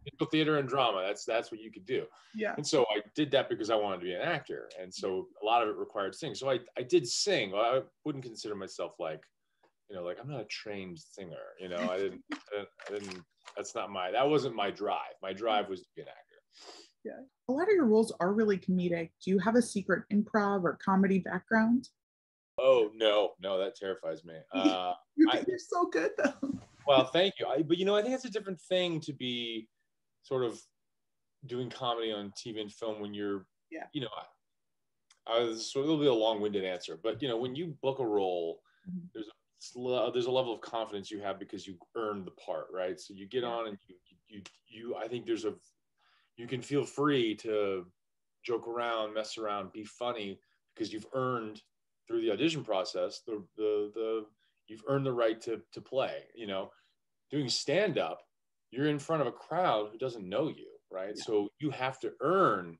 musical 0.08 0.26
theater 0.30 0.56
and 0.56 0.66
drama. 0.66 1.02
That's 1.06 1.26
that's 1.26 1.52
what 1.52 1.60
you 1.60 1.70
could 1.70 1.84
do. 1.84 2.06
Yeah. 2.34 2.54
And 2.56 2.66
so 2.66 2.86
I 2.90 3.02
did 3.14 3.30
that 3.32 3.50
because 3.50 3.68
I 3.68 3.76
wanted 3.76 4.00
to 4.00 4.04
be 4.06 4.14
an 4.14 4.22
actor, 4.22 4.70
and 4.80 4.92
so 4.92 5.28
a 5.42 5.44
lot 5.44 5.62
of 5.62 5.68
it 5.68 5.76
required 5.76 6.14
singing. 6.14 6.34
So 6.34 6.50
I 6.50 6.60
I 6.78 6.82
did 6.82 7.06
sing. 7.06 7.54
I 7.54 7.82
wouldn't 8.04 8.24
consider 8.24 8.54
myself 8.54 8.92
like, 8.98 9.20
you 9.88 9.96
know, 9.96 10.02
like 10.02 10.18
I'm 10.20 10.30
not 10.30 10.40
a 10.40 10.44
trained 10.44 10.98
singer. 10.98 11.36
You 11.60 11.68
know, 11.68 11.88
I 11.90 11.98
didn't 11.98 12.22
I 12.32 12.36
didn't, 12.52 12.68
I 12.86 12.92
didn't 12.92 13.24
that's 13.56 13.74
not 13.74 13.90
my 13.90 14.10
that 14.10 14.28
wasn't 14.28 14.54
my 14.54 14.70
drive. 14.70 15.14
My 15.22 15.32
drive 15.32 15.68
was 15.68 15.80
to 15.80 15.86
be 15.96 16.02
an 16.02 16.08
actor. 16.08 16.74
Yeah. 17.04 17.24
A 17.48 17.52
lot 17.52 17.62
of 17.62 17.74
your 17.74 17.86
roles 17.86 18.12
are 18.20 18.32
really 18.32 18.58
comedic. 18.58 19.10
Do 19.24 19.30
you 19.30 19.38
have 19.38 19.54
a 19.54 19.62
secret 19.62 20.04
improv 20.12 20.64
or 20.64 20.78
comedy 20.84 21.20
background? 21.20 21.88
Oh 22.60 22.90
no, 22.94 23.32
no, 23.40 23.58
that 23.58 23.76
terrifies 23.76 24.24
me. 24.24 24.34
Uh, 24.52 24.94
you're, 25.16 25.30
I, 25.30 25.44
you're 25.46 25.58
so 25.58 25.86
good 25.86 26.10
though. 26.18 26.58
well, 26.86 27.06
thank 27.06 27.34
you. 27.38 27.46
I, 27.46 27.62
but 27.62 27.78
you 27.78 27.84
know, 27.84 27.96
I 27.96 28.02
think 28.02 28.14
it's 28.14 28.24
a 28.24 28.30
different 28.30 28.60
thing 28.60 29.00
to 29.00 29.12
be 29.12 29.68
sort 30.22 30.44
of 30.44 30.60
doing 31.46 31.70
comedy 31.70 32.12
on 32.12 32.32
TV 32.32 32.60
and 32.60 32.72
film 32.72 33.00
when 33.00 33.14
you're, 33.14 33.46
yeah. 33.70 33.84
you 33.92 34.00
know, 34.00 34.08
I, 35.26 35.38
I 35.38 35.42
was 35.44 35.72
sort 35.72 35.84
of, 35.84 35.90
it'll 35.90 36.00
be 36.00 36.06
a 36.06 36.12
long-winded 36.12 36.64
answer, 36.64 36.98
but 37.02 37.22
you 37.22 37.28
know, 37.28 37.36
when 37.36 37.54
you 37.54 37.76
book 37.82 38.00
a 38.00 38.06
role, 38.06 38.60
mm-hmm. 38.88 39.06
there's 39.14 39.28
a 39.28 39.37
there's 40.12 40.26
a 40.26 40.30
level 40.30 40.54
of 40.54 40.60
confidence 40.60 41.10
you 41.10 41.20
have 41.20 41.38
because 41.38 41.66
you 41.66 41.76
earned 41.96 42.26
the 42.26 42.32
part, 42.32 42.66
right? 42.72 42.98
So 42.98 43.14
you 43.14 43.26
get 43.26 43.44
on 43.44 43.68
and 43.68 43.78
you, 43.88 43.96
you, 44.28 44.42
you, 44.68 44.96
I 44.96 45.08
think 45.08 45.26
there's 45.26 45.44
a, 45.44 45.54
you 46.36 46.46
can 46.46 46.62
feel 46.62 46.84
free 46.84 47.34
to 47.36 47.86
joke 48.44 48.68
around, 48.68 49.14
mess 49.14 49.38
around, 49.38 49.72
be 49.72 49.84
funny 49.84 50.38
because 50.74 50.92
you've 50.92 51.06
earned 51.12 51.62
through 52.06 52.22
the 52.22 52.32
audition 52.32 52.64
process 52.64 53.20
the 53.26 53.44
the 53.56 53.90
the 53.94 54.26
you've 54.66 54.84
earned 54.88 55.04
the 55.04 55.12
right 55.12 55.40
to 55.42 55.60
to 55.72 55.80
play. 55.80 56.22
You 56.34 56.46
know, 56.46 56.70
doing 57.30 57.48
stand 57.48 57.98
up 57.98 58.20
you're 58.70 58.88
in 58.88 58.98
front 58.98 59.22
of 59.22 59.28
a 59.28 59.32
crowd 59.32 59.88
who 59.90 59.98
doesn't 59.98 60.28
know 60.28 60.48
you, 60.48 60.68
right? 60.90 61.14
Yeah. 61.16 61.24
So 61.24 61.48
you 61.58 61.70
have 61.70 61.98
to 62.00 62.12
earn 62.20 62.78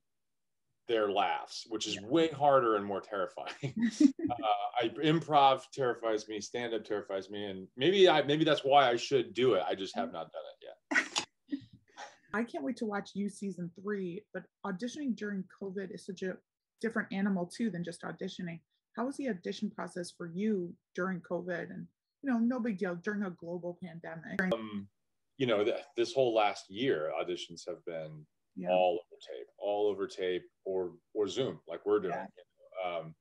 their 0.88 1.10
laughs, 1.10 1.66
which 1.68 1.86
is 1.86 1.94
yeah. 1.96 2.06
way 2.06 2.28
harder 2.28 2.76
and 2.76 2.84
more 2.84 3.00
terrifying. 3.00 3.52
uh, 4.30 4.34
I, 4.80 4.88
improv 5.04 5.62
terrifies 5.72 6.26
me, 6.28 6.40
stand 6.40 6.74
up 6.74 6.84
terrifies 6.84 7.30
me, 7.30 7.44
and 7.44 7.68
maybe 7.76 8.08
I 8.08 8.22
maybe 8.22 8.44
that's 8.44 8.64
why 8.64 8.88
I 8.88 8.96
should 8.96 9.34
do 9.34 9.54
it. 9.54 9.62
I 9.68 9.74
just 9.74 9.94
have 9.94 10.12
not 10.12 10.32
done 10.32 10.42
it 10.60 10.66
yet. 10.66 11.26
I 12.34 12.42
can't 12.44 12.64
wait 12.64 12.76
to 12.78 12.86
watch 12.86 13.10
you 13.14 13.28
season 13.28 13.70
three, 13.80 14.22
but 14.34 14.44
auditioning 14.66 15.16
during 15.16 15.44
COVID 15.62 15.94
is 15.94 16.04
such 16.04 16.22
a 16.22 16.36
different 16.80 17.12
animal 17.12 17.46
too 17.46 17.70
than 17.70 17.84
just 17.84 18.02
auditioning. 18.02 18.60
How 18.96 19.06
was 19.06 19.16
the 19.16 19.28
audition 19.28 19.70
process 19.70 20.10
for 20.10 20.26
you 20.26 20.74
during 20.94 21.20
COVID? 21.20 21.70
And 21.70 21.86
you 22.22 22.30
know, 22.32 22.38
no 22.38 22.60
big 22.60 22.78
deal 22.78 22.96
during 22.96 23.22
a 23.22 23.30
global 23.30 23.78
pandemic. 23.82 24.40
Um, 24.52 24.88
you 25.36 25.46
know, 25.46 25.64
th- 25.64 25.76
this 25.96 26.12
whole 26.12 26.34
last 26.34 26.68
year, 26.68 27.12
auditions 27.20 27.62
have 27.68 27.84
been 27.86 28.26
yeah. 28.56 28.70
all 28.70 29.00
over 29.00 29.20
tape, 29.20 29.47
all 29.58 29.88
over 29.88 30.06
tape, 30.06 30.44
or 30.64 30.92
or 31.14 31.28
Zoom, 31.28 31.60
like 31.68 31.84
we're 31.84 32.00
doing. 32.00 32.14
Yeah. 32.14 32.26
You 32.26 32.92
know? 32.92 32.98
um, 33.00 33.14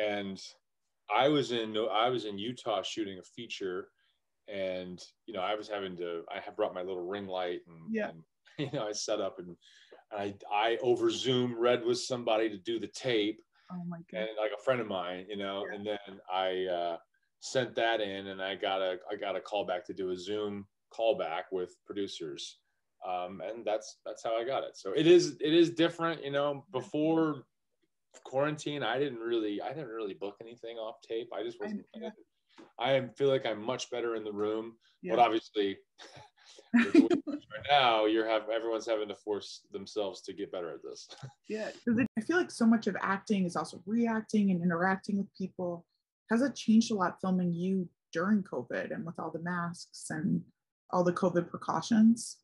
and 0.00 0.40
I 1.14 1.28
was 1.28 1.52
in 1.52 1.76
I 1.92 2.08
was 2.08 2.24
in 2.24 2.38
Utah 2.38 2.82
shooting 2.82 3.18
a 3.18 3.22
feature, 3.22 3.88
and 4.48 5.02
you 5.26 5.34
know 5.34 5.40
I 5.40 5.54
was 5.54 5.68
having 5.68 5.96
to 5.98 6.22
I 6.34 6.40
had 6.40 6.56
brought 6.56 6.74
my 6.74 6.82
little 6.82 7.06
ring 7.06 7.26
light 7.26 7.60
and, 7.66 7.94
yeah. 7.94 8.10
and 8.10 8.22
you 8.58 8.78
know 8.78 8.86
I 8.86 8.92
set 8.92 9.20
up 9.20 9.38
and 9.38 9.56
I 10.12 10.34
I 10.52 10.78
over 10.82 11.10
Zoom 11.10 11.58
read 11.58 11.84
with 11.84 11.98
somebody 11.98 12.48
to 12.48 12.58
do 12.58 12.78
the 12.78 12.88
tape. 12.88 13.40
Oh 13.72 13.84
my 13.88 13.98
god! 14.12 14.20
And 14.20 14.28
like 14.38 14.52
a 14.56 14.62
friend 14.62 14.80
of 14.80 14.86
mine, 14.86 15.26
you 15.28 15.36
know, 15.36 15.64
yeah. 15.68 15.76
and 15.76 15.86
then 15.86 16.20
I 16.32 16.66
uh, 16.66 16.96
sent 17.40 17.74
that 17.76 18.00
in, 18.00 18.28
and 18.28 18.40
I 18.40 18.54
got 18.54 18.80
a 18.80 18.98
I 19.10 19.16
got 19.16 19.36
a 19.36 19.40
call 19.40 19.64
back 19.64 19.84
to 19.86 19.94
do 19.94 20.10
a 20.10 20.16
Zoom 20.16 20.66
callback 20.96 21.44
with 21.50 21.74
producers, 21.84 22.58
um, 23.04 23.40
and 23.46 23.64
that's 23.64 23.98
that's 24.04 24.22
how 24.22 24.36
I 24.36 24.44
got 24.44 24.64
it. 24.64 24.76
So 24.76 24.92
it 24.92 25.06
is 25.06 25.36
it 25.40 25.54
is 25.54 25.70
different, 25.70 26.24
you 26.24 26.30
know. 26.30 26.64
Before 26.72 27.44
quarantine, 28.24 28.82
I 28.82 28.98
didn't 28.98 29.18
really 29.18 29.60
I 29.60 29.68
didn't 29.68 29.88
really 29.88 30.14
book 30.14 30.36
anything 30.40 30.76
off 30.76 30.96
tape. 31.06 31.30
I 31.34 31.42
just 31.42 31.60
wasn't. 31.60 31.84
I, 32.78 32.96
I 32.96 33.08
feel 33.16 33.28
like 33.28 33.46
I'm 33.46 33.62
much 33.62 33.90
better 33.90 34.16
in 34.16 34.24
the 34.24 34.32
room, 34.32 34.74
yeah. 35.02 35.14
but 35.14 35.20
obviously. 35.20 35.78
right 36.74 37.66
now 37.70 38.06
you're 38.06 38.28
have 38.28 38.48
everyone's 38.50 38.86
having 38.86 39.08
to 39.08 39.14
force 39.14 39.62
themselves 39.72 40.20
to 40.20 40.32
get 40.32 40.50
better 40.52 40.70
at 40.70 40.82
this 40.82 41.08
yeah 41.48 41.70
i 42.18 42.20
feel 42.20 42.36
like 42.36 42.50
so 42.50 42.66
much 42.66 42.86
of 42.86 42.96
acting 43.00 43.44
is 43.44 43.56
also 43.56 43.80
reacting 43.86 44.50
and 44.50 44.62
interacting 44.62 45.16
with 45.16 45.26
people 45.36 45.86
has 46.30 46.42
it 46.42 46.54
changed 46.54 46.90
a 46.90 46.94
lot 46.94 47.20
filming 47.20 47.52
you 47.52 47.88
during 48.12 48.42
covid 48.42 48.92
and 48.92 49.06
with 49.06 49.18
all 49.18 49.30
the 49.30 49.42
masks 49.42 50.06
and 50.10 50.42
all 50.90 51.04
the 51.04 51.12
COVID 51.12 51.48
precautions? 51.48 52.38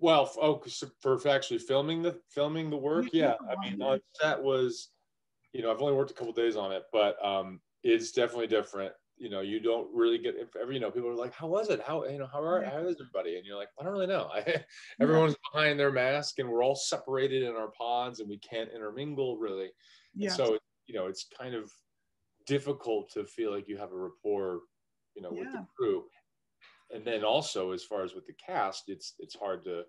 Well, 0.00 0.30
oh, 0.40 0.62
for 1.00 1.28
actually 1.28 1.58
filming 1.58 2.02
the 2.02 2.20
filming 2.28 2.70
the 2.70 2.76
work, 2.76 3.06
yeah. 3.12 3.34
I 3.50 3.56
mean, 3.60 3.82
on 3.82 4.00
set 4.20 4.40
was, 4.40 4.90
you 5.52 5.62
know, 5.62 5.72
I've 5.72 5.82
only 5.82 5.94
worked 5.94 6.12
a 6.12 6.14
couple 6.14 6.32
days 6.32 6.56
on 6.56 6.70
it, 6.72 6.84
but 6.92 7.16
um, 7.24 7.60
it's 7.82 8.12
definitely 8.12 8.46
different. 8.46 8.92
You 9.16 9.30
know, 9.30 9.40
you 9.40 9.58
don't 9.58 9.88
really 9.92 10.18
get 10.18 10.36
if 10.36 10.54
ever, 10.54 10.70
you 10.70 10.78
know, 10.78 10.92
people 10.92 11.10
are 11.10 11.14
like, 11.14 11.34
"How 11.34 11.48
was 11.48 11.70
it? 11.70 11.82
How 11.84 12.04
you 12.06 12.18
know, 12.18 12.28
how 12.32 12.40
are 12.40 12.62
how 12.62 12.78
is 12.86 12.96
everybody?" 13.00 13.36
And 13.36 13.44
you're 13.44 13.56
like, 13.56 13.70
"I 13.80 13.82
don't 13.82 13.92
really 13.92 14.06
know." 14.06 14.30
I, 14.32 14.62
everyone's 15.00 15.34
behind 15.52 15.80
their 15.80 15.90
mask, 15.90 16.38
and 16.38 16.48
we're 16.48 16.62
all 16.62 16.76
separated 16.76 17.42
in 17.42 17.56
our 17.56 17.72
pods, 17.76 18.20
and 18.20 18.28
we 18.28 18.38
can't 18.38 18.70
intermingle 18.72 19.36
really. 19.36 19.70
Yeah. 20.14 20.30
So 20.30 20.58
you 20.86 20.94
know, 20.94 21.06
it's 21.06 21.26
kind 21.36 21.56
of 21.56 21.72
difficult 22.46 23.10
to 23.14 23.24
feel 23.24 23.50
like 23.50 23.68
you 23.68 23.76
have 23.76 23.92
a 23.92 23.96
rapport, 23.96 24.60
you 25.16 25.22
know, 25.22 25.32
yeah. 25.32 25.40
with 25.40 25.52
the 25.52 25.66
crew 25.76 26.04
and 26.90 27.04
then 27.04 27.24
also 27.24 27.72
as 27.72 27.84
far 27.84 28.02
as 28.02 28.14
with 28.14 28.26
the 28.26 28.34
cast, 28.34 28.84
it's 28.88 29.14
it's 29.18 29.36
hard 29.36 29.64
to 29.64 29.82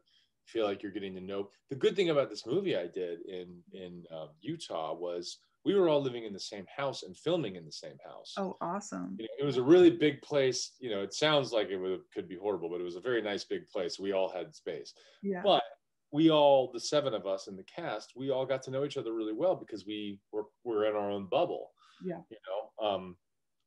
feel 0.45 0.65
like 0.65 0.81
you're 0.81 0.91
getting 0.91 1.15
to 1.15 1.21
know. 1.21 1.49
The 1.69 1.75
good 1.75 1.95
thing 1.95 2.09
about 2.09 2.29
this 2.29 2.45
movie 2.45 2.75
I 2.75 2.87
did 2.87 3.19
in 3.27 3.61
in 3.73 4.03
um, 4.11 4.29
Utah 4.41 4.93
was 4.93 5.39
we 5.65 5.75
were 5.75 5.89
all 5.89 6.01
living 6.01 6.23
in 6.23 6.33
the 6.33 6.39
same 6.39 6.65
house 6.75 7.03
and 7.03 7.15
filming 7.17 7.55
in 7.55 7.65
the 7.65 7.71
same 7.71 7.97
house. 8.05 8.33
Oh, 8.37 8.57
awesome! 8.61 9.15
You 9.19 9.25
know, 9.25 9.43
it 9.43 9.45
was 9.45 9.57
a 9.57 9.63
really 9.63 9.91
big 9.91 10.21
place. 10.21 10.71
You 10.79 10.89
know, 10.89 11.01
it 11.01 11.13
sounds 11.13 11.51
like 11.51 11.69
it 11.69 11.77
would, 11.77 12.01
could 12.13 12.27
be 12.27 12.37
horrible, 12.37 12.69
but 12.69 12.79
it 12.79 12.85
was 12.85 12.95
a 12.95 13.01
very 13.01 13.21
nice 13.21 13.43
big 13.43 13.67
place. 13.67 13.99
We 13.99 14.13
all 14.13 14.31
had 14.31 14.55
space. 14.55 14.93
Yeah. 15.21 15.41
But 15.43 15.63
we 16.11 16.31
all, 16.31 16.71
the 16.73 16.79
seven 16.79 17.13
of 17.13 17.27
us 17.27 17.47
in 17.47 17.55
the 17.55 17.63
cast, 17.63 18.13
we 18.15 18.31
all 18.31 18.45
got 18.45 18.63
to 18.63 18.71
know 18.71 18.83
each 18.83 18.97
other 18.97 19.13
really 19.13 19.33
well 19.33 19.55
because 19.55 19.85
we 19.85 20.19
were 20.31 20.45
were 20.63 20.85
in 20.85 20.95
our 20.95 21.11
own 21.11 21.27
bubble. 21.29 21.71
Yeah. 22.03 22.21
You 22.29 22.37
know, 22.47 22.87
um, 22.87 23.15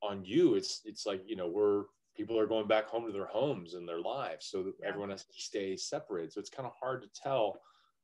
on 0.02 0.24
you, 0.24 0.54
it's 0.54 0.80
it's 0.84 1.06
like 1.06 1.22
you 1.26 1.36
know 1.36 1.48
we're 1.48 1.84
people 2.16 2.38
are 2.38 2.46
going 2.46 2.68
back 2.68 2.86
home 2.86 3.06
to 3.06 3.12
their 3.12 3.26
homes 3.26 3.74
and 3.74 3.88
their 3.88 4.00
lives 4.00 4.46
so 4.46 4.62
that 4.62 4.74
everyone 4.84 5.10
has 5.10 5.24
to 5.24 5.32
stay 5.40 5.76
separated. 5.76 6.32
So 6.32 6.40
it's 6.40 6.50
kind 6.50 6.66
of 6.66 6.72
hard 6.78 7.02
to 7.02 7.08
tell 7.20 7.60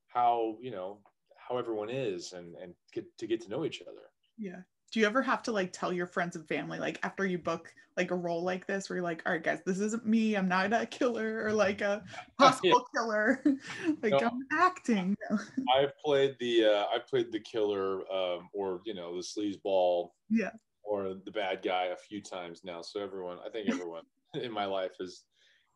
how 0.08 0.56
you 0.60 0.70
know 0.70 0.98
how 1.36 1.58
everyone 1.58 1.90
is 1.90 2.32
and 2.32 2.54
and 2.56 2.74
get 2.92 3.04
to 3.18 3.26
get 3.26 3.40
to 3.42 3.50
know 3.50 3.64
each 3.64 3.82
other. 3.82 4.10
Yeah. 4.36 4.60
Do 4.90 5.00
you 5.00 5.06
ever 5.06 5.20
have 5.20 5.42
to 5.44 5.52
like 5.52 5.72
tell 5.72 5.92
your 5.92 6.06
friends 6.06 6.36
and 6.36 6.48
family 6.48 6.78
like 6.78 6.98
after 7.02 7.26
you 7.26 7.38
book 7.38 7.72
like 7.96 8.10
a 8.10 8.14
role 8.14 8.42
like 8.42 8.66
this 8.66 8.88
where 8.88 8.96
you're 8.96 9.04
like 9.04 9.22
all 9.26 9.32
right 9.32 9.42
guys 9.42 9.60
this 9.66 9.80
isn't 9.80 10.06
me. 10.06 10.34
I'm 10.34 10.48
not 10.48 10.72
a 10.72 10.86
killer 10.86 11.44
or 11.44 11.52
like 11.52 11.82
a 11.82 12.02
possible 12.38 12.86
yeah. 12.94 13.00
killer. 13.00 13.44
Like 14.02 14.12
no, 14.12 14.18
i'm 14.18 14.46
acting. 14.52 15.16
I've 15.76 15.96
played 16.04 16.36
the 16.40 16.64
uh 16.64 16.84
i've 16.94 17.06
played 17.06 17.32
the 17.32 17.40
killer 17.40 18.00
um 18.10 18.48
or 18.54 18.80
you 18.86 18.94
know 18.94 19.16
the 19.16 19.22
sleazeball 19.22 20.10
yeah 20.30 20.50
or 20.88 21.14
the 21.24 21.30
bad 21.30 21.60
guy 21.62 21.86
a 21.86 21.96
few 21.96 22.22
times 22.22 22.62
now. 22.64 22.80
So 22.80 23.00
everyone, 23.00 23.38
I 23.44 23.50
think 23.50 23.68
everyone 23.70 24.04
in 24.34 24.50
my 24.50 24.64
life 24.64 24.92
is, 25.00 25.24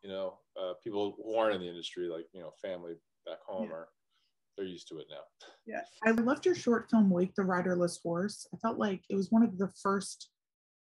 you 0.03 0.11
know, 0.11 0.39
uh, 0.61 0.73
people 0.83 1.17
who 1.17 1.37
aren't 1.37 1.57
in 1.57 1.61
the 1.61 1.69
industry, 1.69 2.09
like 2.09 2.27
you 2.33 2.41
know, 2.41 2.53
family 2.61 2.95
back 3.27 3.39
home, 3.47 3.69
yeah. 3.69 3.77
are 3.77 3.89
they're 4.57 4.67
used 4.67 4.89
to 4.89 4.99
it 4.99 5.07
now. 5.11 5.23
Yeah, 5.67 5.81
I 6.05 6.11
loved 6.11 6.45
your 6.45 6.55
short 6.55 6.91
film 6.91 7.11
"Wake 7.11 7.35
the 7.35 7.43
Riderless 7.43 8.01
Horse." 8.03 8.47
I 8.53 8.57
felt 8.59 8.79
like 8.79 9.03
it 9.09 9.15
was 9.15 9.31
one 9.31 9.43
of 9.43 9.59
the 9.59 9.69
first 9.81 10.31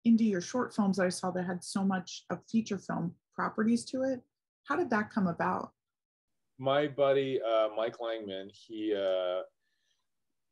indie 0.08 0.36
or 0.36 0.42
short 0.42 0.76
films 0.76 1.00
I 1.00 1.10
saw 1.10 1.32
that 1.32 1.46
had 1.46 1.64
so 1.64 1.84
much 1.84 2.26
of 2.30 2.40
feature 2.50 2.78
film 2.78 3.14
properties 3.34 3.86
to 3.86 4.04
it. 4.04 4.22
How 4.68 4.76
did 4.76 4.90
that 4.92 5.10
come 5.10 5.28
about? 5.28 5.72
My 6.60 6.88
buddy 6.88 7.40
uh, 7.42 7.70
Mike 7.76 7.98
Langman, 7.98 8.50
he 8.52 8.94
uh, 8.96 9.42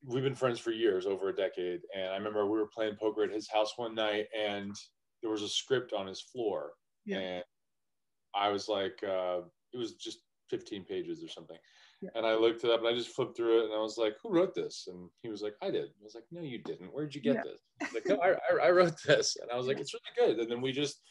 we've 0.06 0.24
been 0.24 0.36
friends 0.36 0.60
for 0.60 0.72
years, 0.72 1.06
over 1.06 1.30
a 1.30 1.36
decade. 1.36 1.82
And 1.96 2.08
I 2.12 2.18
remember 2.18 2.46
we 2.46 2.60
were 2.60 2.68
playing 2.68 2.96
poker 3.00 3.24
at 3.24 3.32
his 3.32 3.50
house 3.50 3.74
one 3.78 3.96
night, 3.96 4.26
and 4.38 4.76
there 5.22 5.32
was 5.32 5.44
a 5.44 5.50
script 5.50 5.94
on 5.94 6.08
his 6.08 6.22
floor, 6.22 6.72
yeah. 7.06 7.20
and 7.20 7.44
I 8.36 8.50
was 8.50 8.68
like, 8.68 9.00
uh, 9.04 9.42
it 9.74 9.78
was 9.78 9.94
just 9.94 10.20
15 10.50 10.86
pages 10.86 11.24
or 11.24 11.28
something. 11.28 11.58
Yeah. 12.02 12.10
And 12.16 12.26
I 12.26 12.36
looked 12.36 12.64
it 12.64 12.70
up 12.70 12.80
and 12.80 12.90
I 12.90 12.94
just 12.94 13.16
flipped 13.16 13.38
through 13.38 13.62
it 13.62 13.66
and 13.66 13.74
I 13.74 13.80
was 13.80 13.98
like, 13.98 14.16
who 14.22 14.34
wrote 14.34 14.54
this? 14.54 14.88
And 14.88 15.10
he 15.22 15.30
was 15.30 15.42
like, 15.42 15.54
I 15.62 15.72
did. 15.72 15.86
I 15.86 16.04
was 16.04 16.16
like, 16.16 16.26
no, 16.32 16.42
you 16.42 16.60
didn't. 16.60 16.94
Where'd 16.94 17.16
you 17.16 17.22
get 17.22 17.36
yeah. 17.36 17.44
this? 17.44 17.94
like, 17.94 18.06
no, 18.08 18.20
I, 18.22 18.68
I, 18.68 18.72
wrote 18.72 18.96
this. 19.08 19.38
And 19.42 19.50
I 19.50 19.56
was 19.56 19.68
like, 19.68 19.80
it's 19.80 19.94
really 19.94 20.34
good. 20.34 20.40
And 20.42 20.52
then 20.52 20.62
we 20.62 20.74
just, 20.74 21.02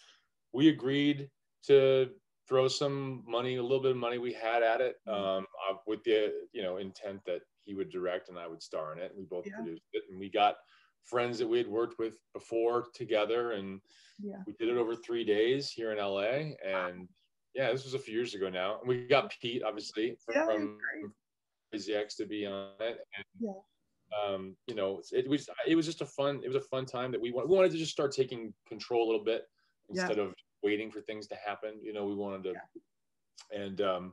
we 0.53 0.69
agreed 0.69 1.29
to 1.67 2.09
throw 2.47 2.69
some 2.69 3.25
money, 3.27 3.57
a 3.57 3.63
little 3.63 3.81
bit 3.81 3.93
of 3.93 3.97
money 3.97 4.19
we 4.19 4.35
had 4.35 4.63
at 4.63 4.83
it 4.83 4.97
mm-hmm. 5.09 5.19
um, 5.19 5.47
uh, 5.71 5.77
with 5.87 6.05
the, 6.05 6.31
you 6.53 6.63
know, 6.63 6.77
intent 6.77 7.21
that 7.25 7.41
he 7.65 7.75
would 7.75 7.91
direct 7.91 8.29
and 8.29 8.39
I 8.39 8.47
would 8.47 8.63
star 8.63 8.93
in 8.93 8.99
it. 8.99 9.13
We 9.17 9.25
both 9.25 9.47
yeah. 9.47 9.57
produced 9.57 9.83
it. 9.93 10.05
And 10.11 10.19
we 10.19 10.31
got 10.31 10.57
friends 11.05 11.39
that 11.39 11.49
we 11.49 11.59
had 11.59 11.69
worked 11.69 11.99
with 11.99 12.19
before 12.35 12.87
together. 12.95 13.53
And 13.53 13.81
yeah. 14.21 14.37
we 14.47 14.55
did 14.55 14.69
it 14.69 14.77
over 14.77 14.95
three 14.95 15.25
days 15.25 15.71
here 15.71 15.93
in 15.93 15.99
LA. 15.99 16.55
And 16.65 17.09
yeah, 17.55 17.71
this 17.71 17.85
was 17.85 17.95
a 17.95 17.99
few 17.99 18.15
years 18.15 18.35
ago 18.35 18.49
now. 18.49 18.79
And 18.81 18.89
we 18.89 19.07
got 19.07 19.33
Pete, 19.41 19.63
obviously, 19.63 20.17
yeah, 20.33 20.45
from 20.45 20.79
Crazy 21.71 21.95
Ex 21.95 22.17
to 22.17 22.27
be 22.27 22.47
on 22.47 22.71
it. 22.81 22.99
And, 23.17 23.25
yeah. 23.41 23.53
Um, 24.27 24.57
you 24.67 24.75
know, 24.75 25.01
it 25.13 25.27
was 25.27 25.49
it 25.67 25.75
was 25.75 25.87
just 25.87 26.03
a 26.03 26.07
fun 26.07 26.43
it 26.45 26.47
was 26.47 26.57
a 26.57 26.69
fun 26.69 26.85
time 26.85 27.13
that 27.13 27.21
we 27.21 27.33
wanted, 27.33 27.49
we 27.49 27.57
wanted 27.57 27.73
to 27.73 27.79
just 27.79 27.93
start 27.93 28.13
taking 28.13 28.53
control 28.69 29.05
a 29.05 29.09
little 29.11 29.25
bit 29.25 29.45
instead 29.89 30.19
yeah. 30.19 30.25
of 30.25 30.35
waiting 30.63 30.91
for 30.91 31.01
things 31.01 31.27
to 31.29 31.35
happen. 31.35 31.81
You 31.83 31.95
know, 31.95 32.05
we 32.05 32.15
wanted 32.15 32.43
to, 32.45 33.57
and 33.57 33.81
um, 33.81 34.13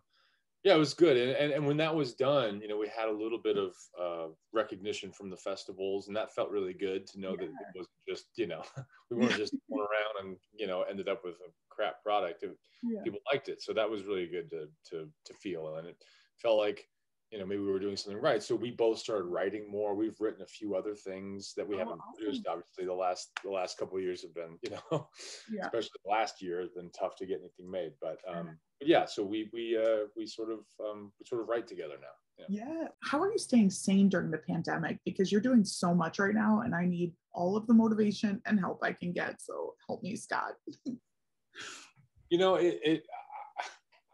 yeah, 0.63 0.75
it 0.75 0.79
was 0.79 0.93
good. 0.93 1.15
And, 1.15 1.31
and, 1.31 1.53
and 1.53 1.65
when 1.65 1.77
that 1.77 1.95
was 1.95 2.13
done, 2.13 2.59
you 2.61 2.67
know, 2.67 2.77
we 2.77 2.89
had 2.89 3.07
a 3.07 3.11
little 3.11 3.39
bit 3.41 3.57
of 3.57 3.73
uh, 3.99 4.27
recognition 4.53 5.11
from 5.11 5.29
the 5.29 5.37
festivals, 5.37 6.07
and 6.07 6.15
that 6.17 6.33
felt 6.33 6.49
really 6.49 6.73
good 6.73 7.07
to 7.07 7.19
know 7.19 7.31
yeah. 7.31 7.37
that 7.37 7.45
it 7.45 7.77
wasn't 7.77 7.95
just, 8.07 8.25
you 8.35 8.47
know, 8.47 8.61
we 9.11 9.17
weren't 9.17 9.37
just 9.37 9.55
going 9.69 9.81
around 9.89 10.27
and, 10.27 10.37
you 10.53 10.67
know, 10.67 10.83
ended 10.83 11.07
up 11.07 11.21
with 11.23 11.35
a 11.35 11.51
crap 11.69 12.03
product. 12.03 12.43
It, 12.43 12.57
yeah. 12.83 13.01
People 13.03 13.19
liked 13.31 13.47
it. 13.47 13.61
So 13.61 13.73
that 13.73 13.89
was 13.89 14.03
really 14.03 14.27
good 14.27 14.49
to, 14.51 14.67
to, 14.89 15.07
to 15.25 15.33
feel. 15.35 15.75
And 15.77 15.87
it 15.87 15.97
felt 16.41 16.57
like, 16.57 16.85
you 17.31 17.37
know, 17.37 17.45
maybe 17.45 17.61
we 17.61 17.71
were 17.71 17.79
doing 17.79 17.95
something 17.95 18.21
right. 18.21 18.41
So 18.41 18.55
we 18.55 18.71
both 18.71 18.97
started 18.97 19.25
writing 19.25 19.69
more. 19.69 19.93
We've 19.93 20.19
written 20.19 20.41
a 20.41 20.47
few 20.47 20.75
other 20.75 20.95
things 20.95 21.53
that 21.55 21.67
we 21.67 21.75
oh, 21.75 21.79
haven't 21.79 21.99
awesome. 21.99 22.13
produced. 22.15 22.47
Obviously, 22.47 22.85
the 22.85 22.93
last 22.93 23.29
the 23.43 23.51
last 23.51 23.77
couple 23.77 23.97
of 23.97 24.03
years 24.03 24.23
have 24.23 24.33
been, 24.33 24.57
you 24.63 24.71
know, 24.71 25.07
yeah. 25.51 25.65
especially 25.65 25.91
the 26.03 26.11
last 26.11 26.41
year 26.41 26.59
has 26.59 26.69
been 26.69 26.89
tough 26.89 27.15
to 27.17 27.27
get 27.27 27.39
anything 27.39 27.69
made. 27.69 27.91
But 28.01 28.17
um, 28.27 28.57
but 28.79 28.87
yeah, 28.87 29.05
so 29.05 29.23
we 29.23 29.49
we 29.53 29.77
uh, 29.77 30.07
we 30.17 30.25
sort 30.25 30.49
of 30.51 30.59
um, 30.83 31.11
we 31.19 31.25
sort 31.25 31.41
of 31.41 31.49
write 31.49 31.67
together 31.67 31.95
now. 32.01 32.45
Yeah. 32.49 32.65
yeah. 32.65 32.87
How 33.03 33.21
are 33.21 33.31
you 33.31 33.37
staying 33.37 33.69
sane 33.69 34.09
during 34.09 34.31
the 34.31 34.39
pandemic? 34.39 34.97
Because 35.05 35.31
you're 35.31 35.41
doing 35.41 35.63
so 35.63 35.93
much 35.93 36.17
right 36.17 36.33
now, 36.33 36.61
and 36.61 36.73
I 36.73 36.85
need 36.85 37.13
all 37.33 37.55
of 37.55 37.67
the 37.67 37.73
motivation 37.73 38.41
and 38.47 38.59
help 38.59 38.79
I 38.83 38.93
can 38.93 39.11
get. 39.11 39.39
So 39.39 39.75
help 39.87 40.01
me, 40.01 40.15
Scott. 40.15 40.53
you 42.29 42.37
know, 42.37 42.55
it, 42.55 42.79
it 42.83 43.03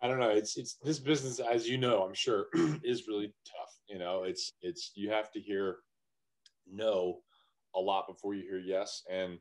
I 0.05 0.07
don't 0.07 0.19
know. 0.19 0.29
It's 0.29 0.55
it's 0.55 0.75
this 0.83 0.99
business, 0.99 1.39
as 1.39 1.67
you 1.67 1.79
know, 1.79 2.03
I'm 2.03 2.13
sure, 2.13 2.45
is 2.83 3.07
really 3.07 3.33
tough. 3.43 3.73
You 3.89 3.97
know, 3.97 4.21
it's 4.21 4.53
it's 4.61 4.91
you 4.93 5.09
have 5.09 5.31
to 5.31 5.39
hear 5.39 5.77
no 6.71 7.21
a 7.75 7.79
lot 7.79 8.07
before 8.07 8.35
you 8.35 8.43
hear 8.43 8.59
yes. 8.59 9.01
And 9.11 9.39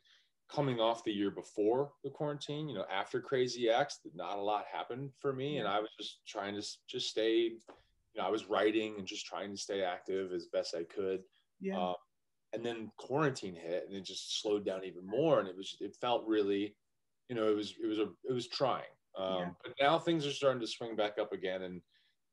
coming 0.51 0.81
off 0.81 1.05
the 1.05 1.13
year 1.13 1.31
before 1.31 1.91
the 2.03 2.09
quarantine, 2.09 2.67
you 2.67 2.75
know, 2.75 2.87
after 2.91 3.21
Crazy 3.21 3.69
Ex, 3.69 4.01
not 4.15 4.39
a 4.39 4.41
lot 4.41 4.65
happened 4.73 5.11
for 5.21 5.35
me, 5.35 5.59
and 5.59 5.69
I 5.69 5.81
was 5.81 5.91
just 5.99 6.21
trying 6.27 6.55
to 6.55 6.67
just 6.89 7.11
stay. 7.11 7.41
You 8.15 8.23
know, 8.23 8.27
I 8.27 8.31
was 8.31 8.47
writing 8.47 8.95
and 8.97 9.07
just 9.07 9.27
trying 9.27 9.51
to 9.51 9.61
stay 9.61 9.83
active 9.83 10.33
as 10.33 10.47
best 10.47 10.75
I 10.75 10.85
could. 10.85 11.21
Yeah. 11.61 11.79
Um, 11.79 11.95
and 12.55 12.65
then 12.65 12.91
quarantine 12.97 13.55
hit, 13.55 13.85
and 13.87 13.95
it 13.95 14.07
just 14.07 14.41
slowed 14.41 14.65
down 14.65 14.83
even 14.85 15.07
more, 15.07 15.41
and 15.41 15.49
it 15.49 15.57
was 15.59 15.77
it 15.81 15.95
felt 16.01 16.27
really, 16.27 16.75
you 17.29 17.37
know, 17.37 17.49
it 17.49 17.55
was 17.55 17.75
it 17.83 17.87
was 17.87 17.99
a 17.99 18.09
it 18.27 18.33
was 18.33 18.49
trying 18.49 18.85
Um, 19.17 19.39
yeah. 19.39 19.51
But 19.63 19.73
now 19.81 19.99
things 19.99 20.27
are 20.27 20.33
starting 20.33 20.61
to 20.61 20.67
swing 20.67 20.97
back 20.97 21.19
up 21.19 21.33
again, 21.33 21.63
and 21.63 21.81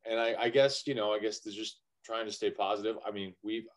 and 0.05 0.19
I, 0.19 0.35
I 0.39 0.49
guess 0.49 0.85
you 0.87 0.95
know 0.95 1.11
I 1.11 1.19
guess 1.19 1.39
they're 1.39 1.53
just 1.53 1.79
trying 2.05 2.25
to 2.25 2.31
stay 2.31 2.51
positive. 2.51 2.97
I 3.05 3.11
mean, 3.11 3.33
we've 3.43 3.67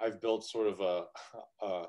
I've 0.00 0.20
built 0.20 0.44
sort 0.44 0.66
of 0.66 0.80
a, 0.80 1.04
a 1.64 1.86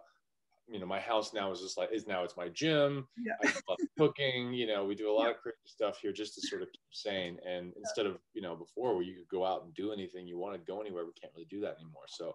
you 0.67 0.79
know, 0.79 0.85
my 0.85 0.99
house 0.99 1.33
now 1.33 1.51
is 1.51 1.59
just 1.59 1.77
like 1.77 1.89
is 1.91 2.07
now 2.07 2.23
it's 2.23 2.37
my 2.37 2.49
gym. 2.49 3.07
Yeah. 3.23 3.33
I 3.43 3.53
love 3.67 3.77
cooking. 3.97 4.53
You 4.53 4.67
know, 4.67 4.85
we 4.85 4.95
do 4.95 5.11
a 5.11 5.13
lot 5.13 5.25
yeah. 5.25 5.31
of 5.31 5.37
creative 5.37 5.59
stuff 5.65 5.99
here 6.01 6.11
just 6.13 6.35
to 6.35 6.47
sort 6.47 6.61
of 6.61 6.71
keep 6.71 6.81
sane. 6.91 7.37
And 7.47 7.73
instead 7.75 8.05
of 8.05 8.17
you 8.33 8.41
know 8.41 8.55
before 8.55 8.95
where 8.95 9.03
you 9.03 9.15
could 9.15 9.27
go 9.29 9.45
out 9.45 9.63
and 9.63 9.73
do 9.73 9.91
anything 9.91 10.27
you 10.27 10.37
want 10.37 10.53
to 10.53 10.71
go 10.71 10.81
anywhere, 10.81 11.05
we 11.05 11.11
can't 11.19 11.33
really 11.35 11.47
do 11.49 11.59
that 11.61 11.75
anymore. 11.79 12.03
So 12.07 12.33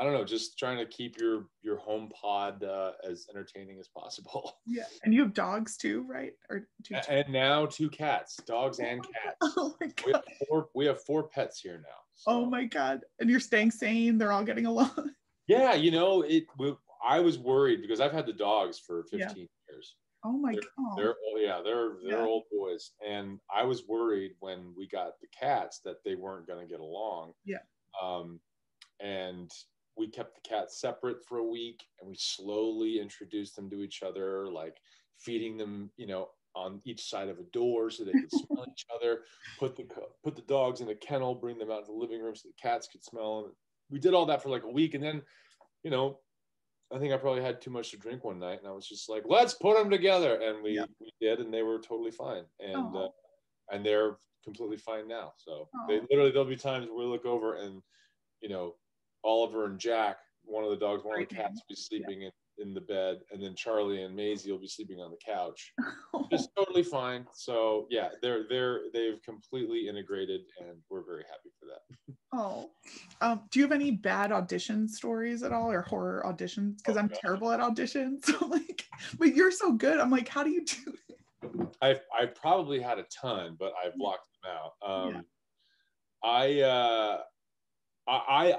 I 0.00 0.04
don't 0.04 0.14
know, 0.14 0.24
just 0.24 0.58
trying 0.58 0.78
to 0.78 0.86
keep 0.86 1.20
your 1.20 1.44
your 1.60 1.76
home 1.76 2.10
pod 2.18 2.64
uh, 2.64 2.92
as 3.06 3.26
entertaining 3.30 3.78
as 3.78 3.88
possible. 3.88 4.56
Yeah, 4.66 4.84
and 5.02 5.12
you 5.12 5.22
have 5.22 5.34
dogs 5.34 5.76
too, 5.76 6.06
right? 6.08 6.32
Or 6.48 6.60
two, 6.84 6.94
two? 7.02 7.12
and 7.12 7.32
now 7.32 7.66
two 7.66 7.90
cats, 7.90 8.36
dogs 8.46 8.78
and 8.78 9.02
cats. 9.02 9.36
Oh 9.56 9.74
my 9.80 9.88
god, 9.88 10.04
we 10.06 10.12
have 10.12 10.22
four, 10.48 10.68
we 10.74 10.86
have 10.86 11.02
four 11.02 11.24
pets 11.28 11.60
here 11.60 11.78
now. 11.78 11.98
So. 12.14 12.30
Oh 12.30 12.46
my 12.46 12.64
god, 12.64 13.00
and 13.18 13.28
you're 13.28 13.40
staying 13.40 13.72
sane. 13.72 14.16
They're 14.16 14.32
all 14.32 14.44
getting 14.44 14.66
along. 14.66 14.90
Yeah, 15.48 15.74
you 15.74 15.90
know 15.90 16.22
it. 16.22 16.44
We, 16.58 16.74
I 17.04 17.18
was 17.18 17.36
worried 17.36 17.82
because 17.82 18.00
I've 18.00 18.12
had 18.12 18.24
the 18.24 18.32
dogs 18.32 18.78
for 18.78 19.02
15 19.10 19.18
yeah. 19.18 19.34
years. 19.68 19.96
Oh 20.24 20.38
my 20.38 20.52
they're, 20.52 20.60
god. 20.78 20.96
They're 20.96 21.14
oh 21.14 21.38
yeah, 21.38 21.60
they're 21.64 21.94
they're 22.04 22.20
yeah. 22.20 22.26
old 22.26 22.44
boys, 22.52 22.92
and 23.06 23.40
I 23.52 23.64
was 23.64 23.88
worried 23.88 24.32
when 24.38 24.72
we 24.76 24.86
got 24.86 25.18
the 25.20 25.26
cats 25.36 25.80
that 25.84 25.96
they 26.04 26.14
weren't 26.14 26.46
going 26.46 26.64
to 26.64 26.70
get 26.70 26.78
along. 26.78 27.32
Yeah. 27.44 27.58
Um, 28.00 28.38
and 29.00 29.50
we 29.96 30.08
kept 30.08 30.34
the 30.34 30.48
cats 30.48 30.80
separate 30.80 31.24
for 31.26 31.38
a 31.38 31.44
week 31.44 31.84
and 32.00 32.08
we 32.08 32.16
slowly 32.18 33.00
introduced 33.00 33.56
them 33.56 33.68
to 33.70 33.82
each 33.82 34.02
other 34.02 34.50
like 34.50 34.76
feeding 35.18 35.56
them 35.56 35.90
you 35.96 36.06
know 36.06 36.28
on 36.56 36.80
each 36.84 37.08
side 37.08 37.28
of 37.28 37.38
a 37.38 37.44
door 37.52 37.90
so 37.90 38.02
they 38.02 38.10
could 38.10 38.30
smell 38.30 38.66
each 38.68 38.84
other. 38.92 39.20
Put 39.60 39.76
the 39.76 39.86
put 40.24 40.34
the 40.34 40.42
dogs 40.42 40.80
in 40.80 40.88
a 40.88 40.94
kennel 40.94 41.34
bring 41.34 41.58
them 41.58 41.70
out 41.70 41.86
to 41.86 41.92
the 41.92 41.98
living 41.98 42.20
room 42.20 42.34
so 42.34 42.48
the 42.48 42.68
cats 42.68 42.88
could 42.88 43.04
smell 43.04 43.42
them 43.42 43.52
we 43.90 43.98
did 43.98 44.14
all 44.14 44.26
that 44.26 44.42
for 44.42 44.48
like 44.48 44.64
a 44.64 44.70
week 44.70 44.94
and 44.94 45.02
then 45.02 45.22
you 45.82 45.90
know 45.90 46.18
i 46.92 46.98
think 46.98 47.12
i 47.12 47.16
probably 47.16 47.42
had 47.42 47.60
too 47.60 47.70
much 47.70 47.90
to 47.90 47.96
drink 47.96 48.24
one 48.24 48.38
night 48.38 48.58
and 48.58 48.68
i 48.68 48.72
was 48.72 48.86
just 48.86 49.08
like 49.08 49.22
let's 49.26 49.54
put 49.54 49.76
them 49.76 49.90
together 49.90 50.40
and 50.40 50.62
we, 50.62 50.72
yeah. 50.72 50.84
we 51.00 51.12
did 51.20 51.40
and 51.40 51.52
they 51.52 51.62
were 51.62 51.78
totally 51.78 52.10
fine 52.10 52.44
and 52.60 52.96
uh, 52.96 53.08
and 53.70 53.84
they're 53.84 54.16
completely 54.44 54.76
fine 54.76 55.08
now. 55.08 55.32
So 55.36 55.68
they 55.88 56.00
literally 56.10 56.30
there'll 56.30 56.44
be 56.44 56.56
times 56.56 56.86
where 56.88 57.04
we 57.04 57.10
look 57.10 57.26
over 57.26 57.56
and 57.56 57.82
you 58.40 58.48
know 58.48 58.74
Oliver 59.24 59.66
and 59.66 59.78
Jack, 59.78 60.16
one 60.44 60.64
of 60.64 60.70
the 60.70 60.76
dogs, 60.76 61.04
one 61.04 61.20
of 61.20 61.28
the 61.28 61.34
cats, 61.34 61.54
will 61.54 61.64
be 61.68 61.74
sleeping 61.74 62.22
yeah. 62.22 62.30
in, 62.58 62.68
in 62.68 62.74
the 62.74 62.80
bed, 62.80 63.18
and 63.30 63.42
then 63.42 63.54
Charlie 63.54 64.02
and 64.02 64.14
Maisie 64.14 64.50
will 64.50 64.58
be 64.58 64.68
sleeping 64.68 65.00
on 65.00 65.10
the 65.10 65.16
couch. 65.24 65.72
Just 66.30 66.50
totally 66.56 66.82
fine. 66.82 67.26
So 67.32 67.86
yeah, 67.90 68.08
they're 68.22 68.44
they're 68.48 68.80
they've 68.92 69.22
completely 69.24 69.88
integrated, 69.88 70.42
and 70.60 70.78
we're 70.88 71.04
very 71.04 71.24
happy 71.24 71.50
for 71.58 71.66
that. 71.66 72.14
Oh, 72.32 72.70
um, 73.20 73.40
do 73.50 73.58
you 73.58 73.64
have 73.64 73.72
any 73.72 73.90
bad 73.90 74.30
audition 74.30 74.86
stories 74.86 75.42
at 75.42 75.52
all, 75.52 75.68
or 75.68 75.82
horror 75.82 76.22
auditions? 76.24 76.76
Because 76.76 76.96
oh, 76.96 77.00
I'm 77.00 77.08
gosh. 77.08 77.18
terrible 77.20 77.50
at 77.50 77.58
auditions. 77.58 78.24
So 78.38 78.46
like, 78.46 78.86
but 79.18 79.34
you're 79.34 79.50
so 79.50 79.72
good. 79.72 79.98
I'm 79.98 80.12
like, 80.12 80.28
how 80.28 80.44
do 80.44 80.50
you 80.50 80.64
do 80.64 80.94
it? 81.08 81.68
I've 81.82 82.02
I 82.16 82.26
probably 82.26 82.80
had 82.80 83.00
a 83.00 83.04
ton, 83.20 83.56
but 83.58 83.72
I've 83.84 83.96
blocked 83.96 84.28
them 84.44 84.52
out. 84.54 84.88
Um, 84.88 85.14
yeah. 85.14 85.20
I 86.22 86.60
uh, 86.60 87.18
I 88.06 88.54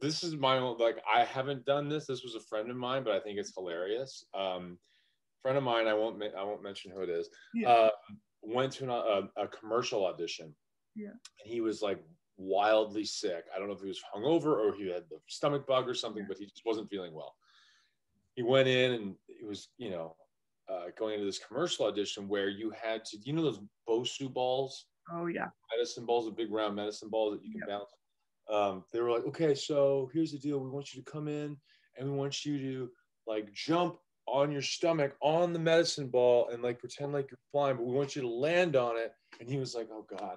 this 0.00 0.24
is 0.24 0.36
my 0.36 0.58
own 0.58 0.78
like 0.78 0.98
I 1.12 1.24
haven't 1.24 1.64
done 1.64 1.88
this. 1.88 2.06
This 2.06 2.22
was 2.22 2.34
a 2.34 2.40
friend 2.40 2.70
of 2.70 2.76
mine, 2.76 3.04
but 3.04 3.12
I 3.12 3.20
think 3.20 3.38
it's 3.38 3.54
hilarious. 3.54 4.24
Um, 4.34 4.78
friend 5.42 5.56
of 5.56 5.64
mine, 5.64 5.86
I 5.86 5.94
won't 5.94 6.22
I 6.36 6.42
won't 6.42 6.62
mention 6.62 6.90
who 6.90 7.02
it 7.02 7.10
is. 7.10 7.28
Yeah. 7.54 7.68
Uh, 7.68 7.90
went 8.42 8.72
to 8.72 8.84
an, 8.84 8.90
a, 8.90 9.42
a 9.44 9.48
commercial 9.48 10.06
audition. 10.06 10.54
Yeah. 10.94 11.10
And 11.10 11.52
he 11.52 11.60
was 11.60 11.82
like 11.82 12.02
wildly 12.36 13.04
sick. 13.04 13.44
I 13.54 13.58
don't 13.58 13.68
know 13.68 13.74
if 13.74 13.80
he 13.80 13.88
was 13.88 14.02
hungover 14.14 14.56
or 14.56 14.74
he 14.74 14.88
had 14.88 15.04
the 15.10 15.18
stomach 15.28 15.66
bug 15.66 15.88
or 15.88 15.94
something, 15.94 16.22
yeah. 16.22 16.28
but 16.28 16.38
he 16.38 16.46
just 16.46 16.62
wasn't 16.64 16.90
feeling 16.90 17.14
well. 17.14 17.34
He 18.34 18.42
went 18.42 18.68
in 18.68 18.92
and 18.92 19.14
it 19.28 19.46
was, 19.46 19.68
you 19.78 19.90
know, 19.90 20.16
uh, 20.68 20.86
going 20.98 21.14
into 21.14 21.26
this 21.26 21.38
commercial 21.38 21.86
audition 21.86 22.28
where 22.28 22.48
you 22.48 22.70
had 22.70 23.04
to, 23.06 23.18
you 23.22 23.32
know, 23.32 23.42
those 23.42 23.60
Bosu 23.88 24.32
balls. 24.32 24.86
Oh 25.12 25.26
yeah. 25.26 25.46
Medicine 25.74 26.04
balls, 26.04 26.26
the 26.26 26.32
big 26.32 26.50
round 26.50 26.74
medicine 26.74 27.08
balls 27.08 27.34
that 27.34 27.44
you 27.44 27.52
can 27.52 27.60
yep. 27.60 27.68
bounce 27.68 27.90
um, 28.50 28.84
they 28.92 29.00
were 29.00 29.10
like, 29.10 29.26
okay, 29.26 29.54
so 29.54 30.10
here's 30.12 30.32
the 30.32 30.38
deal. 30.38 30.58
We 30.58 30.70
want 30.70 30.94
you 30.94 31.02
to 31.02 31.10
come 31.10 31.28
in 31.28 31.56
and 31.96 32.10
we 32.10 32.16
want 32.16 32.44
you 32.44 32.58
to 32.58 32.90
like 33.26 33.52
jump 33.52 33.96
on 34.26 34.50
your 34.50 34.62
stomach 34.62 35.14
on 35.20 35.52
the 35.52 35.58
medicine 35.58 36.08
ball 36.08 36.48
and 36.52 36.62
like 36.62 36.78
pretend 36.78 37.12
like 37.12 37.30
you're 37.30 37.38
flying, 37.52 37.76
but 37.76 37.86
we 37.86 37.94
want 37.94 38.16
you 38.16 38.22
to 38.22 38.28
land 38.28 38.76
on 38.76 38.96
it. 38.96 39.12
And 39.40 39.48
he 39.48 39.58
was 39.58 39.74
like, 39.74 39.88
oh 39.92 40.06
God. 40.18 40.36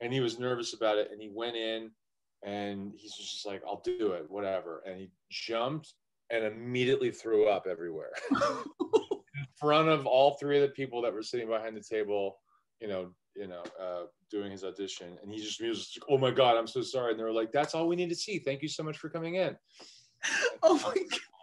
And 0.00 0.12
he 0.12 0.20
was 0.20 0.38
nervous 0.38 0.74
about 0.74 0.98
it. 0.98 1.10
And 1.12 1.20
he 1.20 1.30
went 1.32 1.56
in 1.56 1.90
and 2.44 2.92
he's 2.96 3.14
just 3.14 3.46
like, 3.46 3.62
I'll 3.66 3.82
do 3.84 4.12
it, 4.12 4.26
whatever. 4.28 4.82
And 4.86 4.98
he 4.98 5.10
jumped 5.30 5.94
and 6.30 6.44
immediately 6.44 7.10
threw 7.10 7.48
up 7.48 7.66
everywhere 7.68 8.12
in 8.30 9.46
front 9.58 9.88
of 9.88 10.06
all 10.06 10.36
three 10.38 10.56
of 10.56 10.62
the 10.62 10.74
people 10.74 11.02
that 11.02 11.12
were 11.12 11.22
sitting 11.22 11.48
behind 11.48 11.76
the 11.76 11.82
table, 11.82 12.38
you 12.80 12.88
know, 12.88 13.10
you 13.36 13.46
know, 13.48 13.62
uh, 13.80 14.04
doing 14.30 14.50
his 14.50 14.64
audition, 14.64 15.18
and 15.22 15.32
he 15.32 15.38
just 15.38 15.60
was 15.60 15.96
like, 15.96 16.10
"Oh 16.10 16.18
my 16.18 16.30
god, 16.30 16.56
I'm 16.56 16.66
so 16.66 16.82
sorry." 16.82 17.12
And 17.12 17.20
they 17.20 17.24
were 17.24 17.32
like, 17.32 17.52
"That's 17.52 17.74
all 17.74 17.88
we 17.88 17.96
need 17.96 18.08
to 18.10 18.14
see. 18.14 18.38
Thank 18.38 18.62
you 18.62 18.68
so 18.68 18.82
much 18.82 18.98
for 18.98 19.08
coming 19.08 19.36
in." 19.36 19.56
oh 20.62 20.80
my 20.84 20.94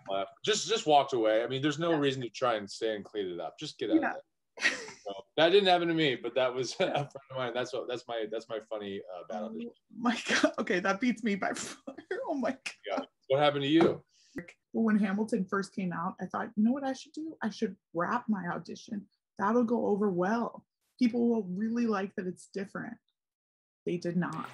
god! 0.10 0.26
Just 0.44 0.68
just 0.68 0.86
walked 0.86 1.14
away. 1.14 1.44
I 1.44 1.48
mean, 1.48 1.62
there's 1.62 1.80
no 1.80 1.92
yeah. 1.92 2.00
reason 2.00 2.22
to 2.22 2.30
try 2.30 2.56
and 2.56 2.70
stay 2.70 2.96
and 2.96 3.04
clean 3.04 3.28
it 3.28 3.40
up. 3.40 3.60
Just 3.60 3.78
get 3.78 3.92
out 3.92 4.02
yeah. 4.02 4.12
of 4.12 4.16
it. 4.18 4.74
So, 5.04 5.14
that 5.38 5.50
didn't 5.50 5.68
happen 5.68 5.88
to 5.88 5.94
me, 5.94 6.16
but 6.16 6.36
that 6.36 6.54
was 6.54 6.74
a 6.80 6.94
friend 6.94 7.08
of 7.32 7.38
mine. 7.38 7.52
That's 7.54 7.74
what 7.74 7.88
that's 7.88 8.08
my 8.08 8.26
that's 8.32 8.48
my 8.50 8.60
funny 8.70 9.02
uh, 9.16 9.24
bad 9.30 9.44
audition. 9.44 9.72
Oh 9.72 9.98
my 10.00 10.18
god! 10.30 10.54
Okay, 10.60 10.80
that 10.80 11.02
beats 11.02 11.24
me 11.24 11.36
by 11.36 11.54
far. 11.54 11.96
Oh 12.30 12.36
my 12.36 12.52
god! 12.52 12.60
Yeah. 12.90 13.00
What 13.28 13.40
happened 13.40 13.64
to 13.64 13.70
you? 13.70 14.04
When 14.74 14.98
Hamilton 14.98 15.46
first 15.50 15.76
came 15.76 15.92
out, 15.92 16.16
I 16.22 16.26
thought, 16.28 16.50
you 16.56 16.64
know 16.64 16.72
what 16.72 16.86
I 16.86 16.94
should 16.94 17.12
do? 17.12 17.36
I 17.44 17.50
should 17.50 17.76
rap 17.94 18.24
my 18.30 18.48
audition. 18.48 19.06
That'll 19.38 19.66
go 19.66 19.88
over 19.88 20.10
well 20.10 20.64
people 21.02 21.28
will 21.28 21.44
really 21.56 21.88
like 21.88 22.16
that 22.16 22.28
it's 22.28 22.48
different. 22.54 22.94
They 23.88 23.98
did 23.98 24.16
not. 24.16 24.48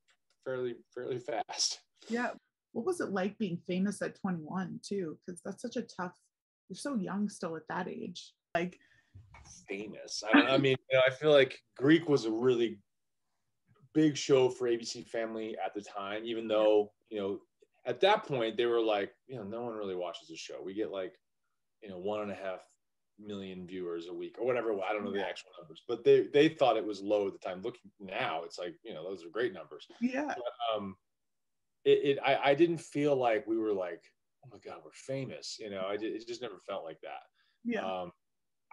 fairly 0.45 0.75
fairly 0.93 1.19
fast. 1.19 1.79
Yeah. 2.09 2.31
What 2.73 2.85
was 2.85 2.99
it 3.01 3.11
like 3.11 3.37
being 3.37 3.57
famous 3.67 4.01
at 4.01 4.19
21 4.19 4.79
too? 4.83 5.17
Because 5.25 5.41
that's 5.43 5.61
such 5.61 5.75
a 5.75 5.83
tough. 5.83 6.17
You're 6.69 6.77
so 6.77 6.95
young 6.95 7.29
still 7.29 7.55
at 7.55 7.67
that 7.69 7.87
age. 7.87 8.33
Like 8.55 8.77
famous. 9.67 10.23
I, 10.33 10.41
I 10.41 10.57
mean, 10.57 10.75
you 10.89 10.97
know, 10.97 11.03
I 11.05 11.11
feel 11.11 11.31
like 11.31 11.59
Greek 11.77 12.09
was 12.09 12.25
a 12.25 12.31
really 12.31 12.79
big 13.93 14.17
show 14.17 14.49
for 14.49 14.67
ABC 14.67 15.07
Family 15.07 15.55
at 15.63 15.73
the 15.73 15.81
time, 15.81 16.23
even 16.25 16.47
though, 16.47 16.91
you 17.09 17.19
know, 17.19 17.39
at 17.85 17.99
that 18.01 18.23
point 18.23 18.57
they 18.57 18.65
were 18.65 18.81
like, 18.81 19.11
you 19.27 19.35
know, 19.35 19.43
no 19.43 19.61
one 19.61 19.75
really 19.75 19.95
watches 19.95 20.27
the 20.29 20.35
show. 20.35 20.61
We 20.63 20.73
get 20.73 20.91
like, 20.91 21.13
you 21.83 21.89
know, 21.89 21.97
one 21.99 22.21
and 22.21 22.31
a 22.31 22.35
half 22.35 22.61
million 23.19 23.67
viewers 23.67 24.07
a 24.07 24.13
week 24.13 24.37
or 24.39 24.45
whatever. 24.45 24.73
I 24.81 24.93
don't 24.93 25.03
know 25.03 25.11
the 25.11 25.27
actual 25.27 25.51
numbers, 25.59 25.83
but 25.87 26.03
they 26.03 26.27
they 26.33 26.49
thought 26.49 26.77
it 26.77 26.85
was 26.85 27.01
low 27.01 27.27
at 27.27 27.33
the 27.33 27.39
time. 27.39 27.61
Looking 27.61 27.91
now, 27.99 28.43
it's 28.43 28.57
like, 28.57 28.75
you 28.83 28.93
know, 28.93 29.03
those 29.03 29.23
are 29.23 29.29
great 29.29 29.53
numbers. 29.53 29.87
Yeah. 30.01 30.27
But, 30.27 30.75
um, 30.75 30.95
it, 31.85 32.17
it 32.17 32.19
I, 32.25 32.51
I 32.51 32.55
didn't 32.55 32.79
feel 32.79 33.15
like 33.15 33.45
we 33.45 33.57
were 33.57 33.73
like, 33.73 34.03
oh 34.43 34.49
my 34.51 34.57
God, 34.59 34.81
we're 34.83 34.91
famous. 34.93 35.57
You 35.59 35.69
know, 35.69 35.85
I 35.87 35.97
did, 35.97 36.13
it 36.13 36.27
just 36.27 36.41
never 36.41 36.59
felt 36.67 36.83
like 36.85 36.99
that. 37.01 37.23
Yeah. 37.63 37.85
Um, 37.85 38.11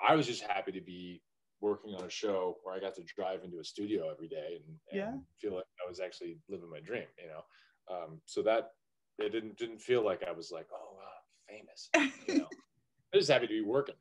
I 0.03 0.15
was 0.15 0.27
just 0.27 0.43
happy 0.43 0.73
to 0.73 0.81
be 0.81 1.23
working 1.61 1.95
on 1.95 2.05
a 2.05 2.11
show 2.11 2.57
where 2.63 2.75
I 2.75 2.81
got 2.81 2.95
to 2.95 3.03
drive 3.05 3.45
into 3.45 3.59
a 3.59 3.65
studio 3.65 4.11
every 4.11 4.29
day 4.29 4.57
and, 4.65 4.79
and 4.91 4.99
Yeah. 4.99 5.13
feel 5.39 5.57
like 5.57 5.67
I 5.85 5.89
was 5.89 6.01
actually 6.01 6.39
living 6.49 6.71
my 6.71 6.81
dream, 6.81 7.07
you 7.19 7.29
know? 7.29 7.45
Um, 7.95 8.23
so 8.25 8.43
that 8.43 8.71
it 9.19 9.31
didn't, 9.31 9.59
didn't 9.59 9.81
feel 9.81 10.03
like 10.03 10.23
I 10.27 10.33
was 10.33 10.51
like, 10.51 10.69
oh, 10.73 10.97
wow, 10.97 11.21
famous, 11.49 11.91
you 12.27 12.39
know, 12.39 12.49
I 13.13 13.17
was 13.17 13.27
just 13.27 13.33
happy 13.33 13.47
to 13.47 13.53
be 13.53 13.61
working. 13.63 13.95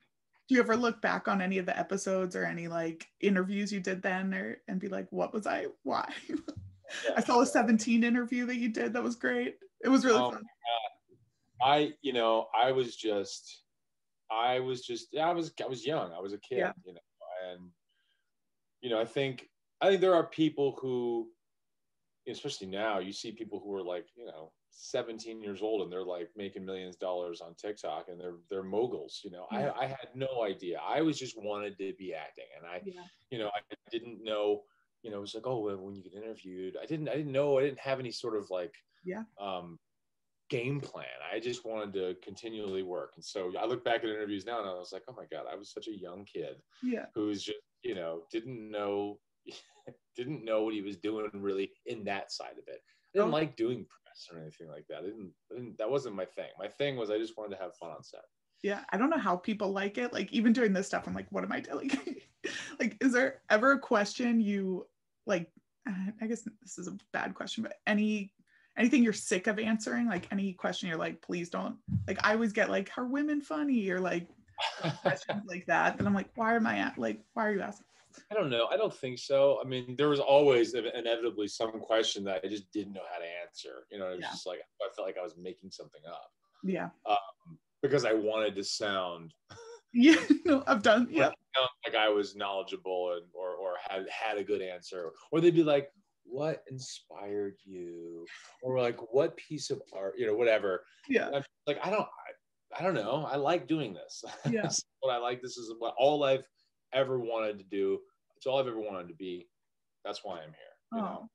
Do 0.48 0.56
you 0.56 0.62
ever 0.62 0.76
look 0.76 1.02
back 1.02 1.28
on 1.28 1.42
any 1.42 1.58
of 1.60 1.66
the 1.66 1.78
episodes 1.78 2.36
or 2.36 2.44
any 2.46 2.68
like 2.68 3.08
interviews 3.22 3.72
you 3.72 3.80
did 3.80 4.02
then 4.02 4.34
or 4.34 4.58
and 4.68 4.80
be 4.80 4.88
like, 4.88 5.08
what 5.12 5.34
was 5.34 5.46
I? 5.46 5.68
Why? 5.84 6.12
I 7.16 7.22
saw 7.22 7.42
a 7.42 7.46
17 7.46 8.04
interview 8.04 8.46
that 8.48 8.56
you 8.56 8.70
did. 8.70 8.94
That 8.94 9.04
was 9.04 9.16
great. 9.16 9.56
It 9.84 9.90
was 9.90 10.04
really 10.04 10.20
Oh, 10.20 10.32
fun. 10.32 10.44
I, 11.62 11.94
you 12.02 12.14
know, 12.14 12.48
I 12.58 12.72
was 12.72 12.96
just, 12.96 13.64
I 14.32 14.60
was 14.60 14.82
just, 14.82 15.16
I 15.16 15.32
was, 15.34 15.52
I 15.64 15.68
was 15.68 15.86
young. 15.86 16.14
I 16.14 16.20
was 16.20 16.34
a 16.34 16.38
kid, 16.40 16.60
Yeah. 16.60 16.72
you 16.86 16.94
know, 16.94 17.00
and, 17.52 17.70
you 18.82 18.90
know, 18.90 19.00
I 19.00 19.06
think, 19.06 19.50
I 19.82 19.90
think 19.90 20.02
there 20.02 20.16
are 20.16 20.26
people 20.28 20.78
who, 20.82 21.28
especially 22.28 22.68
now, 22.68 23.00
you 23.00 23.12
see 23.12 23.32
people 23.32 23.60
who 23.60 23.74
are 23.76 23.84
like, 23.84 24.08
you 24.16 24.26
know, 24.26 24.54
17 24.72 25.42
years 25.42 25.62
old 25.62 25.82
and 25.82 25.92
they're 25.92 26.04
like 26.06 26.30
making 26.36 26.66
millions 26.66 26.96
of 26.96 27.00
dollars 27.00 27.42
on 27.42 27.56
TikTok 27.56 28.08
and 28.08 28.20
they're, 28.20 28.38
they're 28.50 28.64
moguls, 28.64 29.22
you 29.24 29.32
know, 29.32 29.48
Yeah. 29.52 29.72
I, 29.72 29.84
I 29.84 29.86
had 29.88 30.10
no 30.16 30.44
idea. 30.44 30.80
I 30.80 31.02
was 31.02 31.18
just 31.18 31.36
wanted 31.42 31.78
to 31.80 31.94
be 31.98 32.14
acting 32.14 32.46
and 32.56 32.66
I, 32.66 32.82
Yeah. 32.86 33.04
you 33.32 33.40
know, 33.40 33.50
I 33.50 33.62
didn't 33.92 34.24
know, 34.24 34.64
you 35.02 35.12
know, 35.12 35.18
it 35.18 35.22
was 35.22 35.36
like, 35.36 35.48
oh, 35.48 35.60
well, 35.60 35.78
when 35.78 35.96
you 35.96 36.04
get 36.04 36.14
interviewed, 36.14 36.78
I 36.82 36.86
didn't, 36.86 37.10
I 37.10 37.16
didn't 37.16 37.32
know, 37.32 37.58
I 37.58 37.64
didn't 37.64 37.80
have 37.80 38.00
any 38.00 38.12
sort 38.12 38.36
of 38.36 38.50
like, 38.50 38.76
Yeah. 39.04 39.24
um, 39.40 39.80
game 40.50 40.82
plan. 40.82 41.06
I 41.32 41.40
just 41.40 41.64
wanted 41.64 41.94
to 41.94 42.16
continually 42.24 42.82
work. 42.84 43.14
And 43.16 43.24
so 43.24 43.56
I 43.58 43.66
look 43.66 43.84
back 43.84 44.04
at 44.04 44.10
interviews 44.10 44.46
now 44.46 44.60
and 44.60 44.68
I 44.70 44.74
was 44.74 44.92
like, 44.92 45.04
oh 45.08 45.14
my 45.14 45.26
God, 45.32 45.46
I 45.52 45.56
was 45.56 45.72
such 45.72 45.88
a 45.88 45.96
young 45.96 46.26
kid 46.26 46.62
Yeah. 46.82 47.06
who's 47.14 47.44
just, 47.44 47.60
you 47.84 47.96
know, 47.96 48.26
didn't 48.32 48.70
know, 48.72 49.20
didn't 50.16 50.44
know 50.44 50.64
what 50.64 50.74
he 50.74 50.82
was 50.82 50.98
doing 50.98 51.30
really 51.34 51.72
in 51.86 52.04
that 52.06 52.32
side 52.32 52.54
of 52.58 52.68
it. 52.68 52.82
I 53.16 53.20
didn't 53.20 53.30
Oh. 53.30 53.34
like 53.34 53.56
doing 53.56 53.86
press 53.86 54.28
or 54.32 54.40
anything 54.40 54.68
like 54.70 54.86
that. 54.90 55.00
I 55.00 55.02
didn't, 55.02 55.32
I 55.52 55.56
didn't, 55.56 55.78
that 55.78 55.90
wasn't 55.90 56.16
my 56.16 56.26
thing. 56.26 56.50
My 56.60 56.68
thing 56.68 56.96
was 56.96 57.10
I 57.10 57.18
just 57.18 57.38
wanted 57.38 57.56
to 57.56 57.62
have 57.64 57.76
fun 57.76 57.92
on 57.92 58.04
set. 58.04 58.22
Yeah. 58.62 58.84
I 58.92 58.98
don't 58.98 59.10
know 59.10 59.18
how 59.18 59.38
people 59.38 59.72
like 59.72 59.98
it. 59.98 60.14
Like 60.14 60.32
even 60.34 60.54
doing 60.54 60.74
this 60.74 60.88
stuff, 60.88 61.08
I'm 61.08 61.16
like, 61.16 61.28
what 61.32 61.44
am 61.44 61.52
I 61.52 61.62
doing? 61.62 61.90
like, 62.80 62.98
is 63.02 63.14
there 63.14 63.42
ever 63.50 63.72
a 63.74 63.80
question 63.80 64.42
you 64.42 64.88
like? 65.26 65.50
I 66.22 66.28
guess 66.28 66.44
this 66.62 66.78
is 66.78 66.88
a 66.88 66.98
bad 67.14 67.34
question, 67.34 67.64
but 67.64 67.74
any 67.88 68.32
anything 68.78 69.02
you're 69.04 69.12
sick 69.14 69.48
of 69.48 69.58
answering, 69.58 70.08
like 70.08 70.28
any 70.32 70.54
question 70.54 70.88
you're 70.88 70.98
like, 71.00 71.22
please 71.22 71.50
don't. 71.50 71.78
Like 72.08 72.24
I 72.24 72.34
always 72.34 72.54
get 72.54 72.70
like, 72.70 72.92
are 72.98 73.06
women 73.08 73.42
funny 73.42 73.90
or 73.90 74.00
like 74.00 74.28
questions 75.02 75.44
like 75.48 75.66
that. 75.66 75.98
And 75.98 76.08
I'm 76.08 76.14
like, 76.14 76.30
why 76.36 76.56
am 76.56 76.68
I 76.68 76.78
at 76.80 76.98
like, 76.98 77.22
why 77.34 77.48
are 77.48 77.54
you 77.54 77.62
asking? 77.62 77.86
I 78.32 78.36
don't 78.36 78.50
know. 78.50 78.68
I 78.72 78.78
don't 78.78 78.94
think 78.94 79.20
so. 79.20 79.60
I 79.64 79.68
mean, 79.68 79.96
there 79.98 80.10
was 80.10 80.20
always 80.20 80.74
inevitably 80.74 81.48
some 81.48 81.80
question 81.80 82.24
that 82.26 82.42
I 82.44 82.48
just 82.48 82.72
didn't 82.72 82.94
know 82.94 83.04
how 83.12 83.20
to 83.20 83.26
answer. 83.46 83.86
You 83.92 84.00
know, 84.00 84.08
it 84.10 84.16
was 84.18 84.22
Yeah. 84.22 84.30
just 84.32 84.46
like 84.48 84.60
I 84.60 84.88
felt 84.96 85.08
like 85.08 85.18
I 85.18 85.24
was 85.24 85.36
making 85.38 85.72
something 85.72 86.02
up 86.08 86.30
Yeah. 86.64 86.90
Um, 87.06 87.60
because 87.82 88.06
I 88.06 88.14
wanted 88.14 88.56
to 88.56 88.64
sound 88.64 89.34
Yeah. 89.94 90.18
No, 90.46 90.64
I've 90.68 90.84
done. 90.84 91.08
Yeah. 91.12 91.32
like 91.86 91.96
I 91.96 92.10
was 92.10 92.36
knowledgeable 92.36 93.14
and 93.14 93.26
or 93.34 93.56
or 93.56 93.76
had 93.90 94.08
had 94.10 94.38
a 94.38 94.44
good 94.44 94.62
answer. 94.62 95.12
Or 95.32 95.42
they'd 95.42 95.56
be 95.56 95.64
like, 95.64 95.90
"What 96.26 96.64
inspired 96.70 97.56
you?" 97.66 98.26
Or 98.62 98.80
like, 98.80 99.00
"What 99.14 99.36
piece 99.38 99.72
of 99.72 99.82
art?" 99.94 100.14
You 100.18 100.28
know, 100.28 100.36
whatever. 100.36 100.86
Yeah. 101.08 101.30
I'm 101.34 101.44
like, 101.66 101.80
I 101.84 101.90
don't, 101.90 102.02
I, 102.02 102.80
I 102.80 102.84
don't 102.84 102.94
know. 102.94 103.26
I 103.26 103.36
like 103.38 103.66
doing 103.68 103.94
this. 103.94 104.24
Yeah. 104.52 104.62
This 104.64 104.84
what 105.00 105.12
I 105.12 105.18
like. 105.18 105.42
This 105.42 105.58
is 105.58 105.74
what 105.80 105.96
all 105.98 106.24
I've 106.24 106.44
ever 106.94 107.20
wanted 107.20 107.58
to 107.60 107.66
do. 107.66 108.00
It's 108.38 108.46
all 108.46 108.60
I've 108.60 108.68
ever 108.68 108.80
wanted 108.80 109.08
to 109.10 109.14
be. 109.16 109.48
That's 110.06 110.24
why 110.24 110.38
I'm 110.38 110.50
here. 110.50 110.76
You 110.94 111.02
know, 111.02 111.20
Oh, 111.24 111.30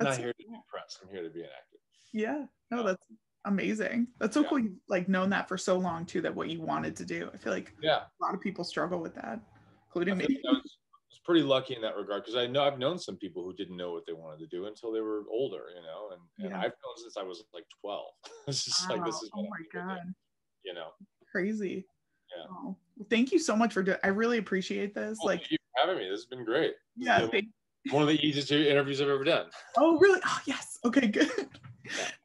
I'm 0.00 0.04
not 0.06 0.16
here 0.18 0.28
to 0.32 0.34
be 0.38 0.46
press. 0.68 0.98
I'm 1.02 1.08
here 1.08 1.22
to 1.22 1.30
be 1.30 1.40
an 1.40 1.46
actor. 1.46 1.78
Yeah. 2.12 2.46
No, 2.70 2.80
um, 2.80 2.86
that's 2.86 3.06
amazing. 3.44 4.08
That's 4.18 4.34
so 4.34 4.42
Yeah. 4.42 4.48
cool. 4.48 4.58
You've 4.60 4.78
like 4.88 5.08
known 5.08 5.30
that 5.30 5.48
for 5.48 5.58
so 5.58 5.76
long 5.78 6.06
too, 6.06 6.20
that 6.22 6.34
what 6.34 6.48
you 6.48 6.60
wanted 6.60 6.96
to 6.96 7.04
do. 7.04 7.30
I 7.32 7.36
feel 7.36 7.52
like 7.52 7.74
Yeah. 7.82 8.04
a 8.04 8.24
lot 8.24 8.34
of 8.34 8.40
people 8.40 8.64
struggle 8.64 9.00
with 9.00 9.14
that, 9.16 9.40
including 9.88 10.18
me. 10.18 10.24
I 10.24 10.52
was, 10.52 10.62
was 11.10 11.20
pretty 11.24 11.42
lucky 11.42 11.74
in 11.74 11.82
that 11.82 11.96
regard 11.96 12.22
because 12.22 12.36
I 12.36 12.46
know 12.46 12.62
I've 12.62 12.78
known 12.78 12.98
some 12.98 13.16
people 13.16 13.44
who 13.44 13.52
didn't 13.52 13.76
know 13.76 13.92
what 13.92 14.06
they 14.06 14.12
wanted 14.12 14.38
to 14.40 14.46
do 14.46 14.66
until 14.66 14.92
they 14.92 15.00
were 15.00 15.24
older, 15.30 15.64
you 15.74 15.82
know, 15.82 16.10
and, 16.12 16.20
and 16.38 16.50
Yeah. 16.50 16.58
I've 16.58 16.72
known 16.84 16.96
since 16.96 17.16
I 17.16 17.22
was 17.22 17.44
like 17.52 17.66
12. 17.80 18.06
it's 18.48 18.64
just 18.64 18.88
like 18.88 19.04
this 19.04 19.16
Wow. 19.16 19.20
is 19.22 19.30
oh 19.34 19.42
my 19.42 19.48
gonna 19.72 19.96
do, 19.96 20.02
god, 20.04 20.14
you 20.64 20.74
know. 20.74 20.90
crazy. 21.30 21.86
Yeah. 22.36 22.44
Oh, 22.50 22.76
thank 23.10 23.32
you 23.32 23.38
so 23.38 23.54
much 23.56 23.72
for 23.72 23.82
doing. 23.82 23.98
I 24.04 24.08
really 24.08 24.38
appreciate 24.38 24.94
this. 24.94 25.18
Well, 25.20 25.28
like, 25.34 25.40
thank 25.40 25.52
you 25.52 25.58
for 25.74 25.86
having 25.88 26.02
me. 26.02 26.08
This 26.10 26.20
has 26.20 26.26
been 26.26 26.44
great. 26.44 26.74
This 26.96 27.06
yeah. 27.08 27.26
been 27.26 27.50
one 27.90 28.02
of 28.02 28.08
the 28.08 28.24
easiest 28.26 28.50
interviews 28.52 29.00
I've 29.00 29.08
ever 29.08 29.24
done. 29.24 29.46
oh, 29.76 29.98
really? 29.98 30.20
Oh, 30.24 30.40
yes. 30.46 30.78
Okay, 30.84 31.06
good. 31.08 31.30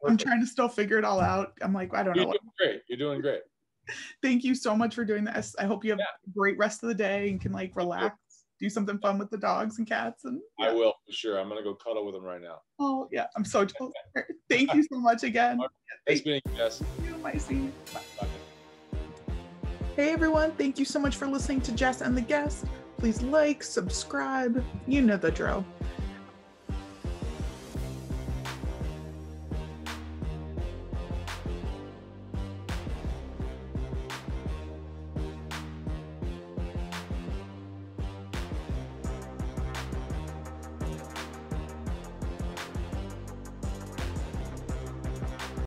I'm 0.08 0.18
trying 0.18 0.40
to 0.42 0.48
still 0.48 0.70
figure 0.70 0.98
it 0.98 1.04
all 1.06 1.20
out. 1.20 1.54
I'm 1.62 1.74
like, 1.74 1.94
I 1.94 2.04
don't 2.04 2.16
know. 2.16 2.22
You're 2.24 2.28
What, 2.30 2.42
doing 2.42 2.52
great. 2.58 2.82
You're 2.88 2.98
doing 2.98 3.22
great. 3.22 3.42
thank 4.22 4.44
you 4.44 4.56
so 4.56 4.76
much 4.76 4.96
for 4.96 5.04
doing 5.04 5.24
this. 5.24 5.56
I 5.60 5.66
hope 5.66 5.84
you 5.84 5.92
have 5.92 6.00
Yeah. 6.00 6.06
a 6.28 6.30
great 6.38 6.58
rest 6.58 6.84
of 6.84 6.90
the 6.90 6.96
day 6.96 7.30
and 7.30 7.42
can 7.42 7.52
like 7.52 7.76
relax, 7.76 8.16
do 8.60 8.70
something 8.70 9.00
fun 9.00 9.18
with 9.18 9.30
the 9.32 9.38
dogs 9.38 9.78
and 9.80 9.88
cats. 9.88 10.26
And 10.26 10.40
I 10.60 10.72
will 10.72 10.94
for 11.06 11.12
sure. 11.12 11.40
I'm 11.40 11.50
gonna 11.50 11.64
go 11.64 11.74
cuddle 11.76 12.06
with 12.06 12.14
them 12.16 12.24
right 12.24 12.42
now. 12.42 12.62
oh 12.80 13.08
yeah, 13.12 13.28
I'm 13.36 13.44
so. 13.46 13.66
Thank 14.50 14.74
you 14.74 14.84
so 14.84 15.00
much 15.00 15.24
again. 15.24 15.60
Thanks, 16.06 16.26
meeting 16.26 16.42
you, 16.52 16.58
Jess. 16.58 16.84
Thank 17.24 17.50
you. 17.50 17.72
Bye. 17.94 18.02
Bye. 18.20 18.28
Hey 20.00 20.14
everyone, 20.14 20.54
thank 20.54 20.80
you 20.80 20.86
so 20.86 20.98
much 20.98 21.18
for 21.18 21.28
listening 21.28 21.60
to 21.60 21.74
Jess 21.74 22.00
and 22.00 22.16
the 22.16 22.22
Guest. 22.22 22.64
Please 23.00 23.22
like, 23.22 23.62
subscribe, 23.62 24.64
you 24.88 25.02
know 25.02 25.18
the 25.18 25.30
drill. 25.30 25.66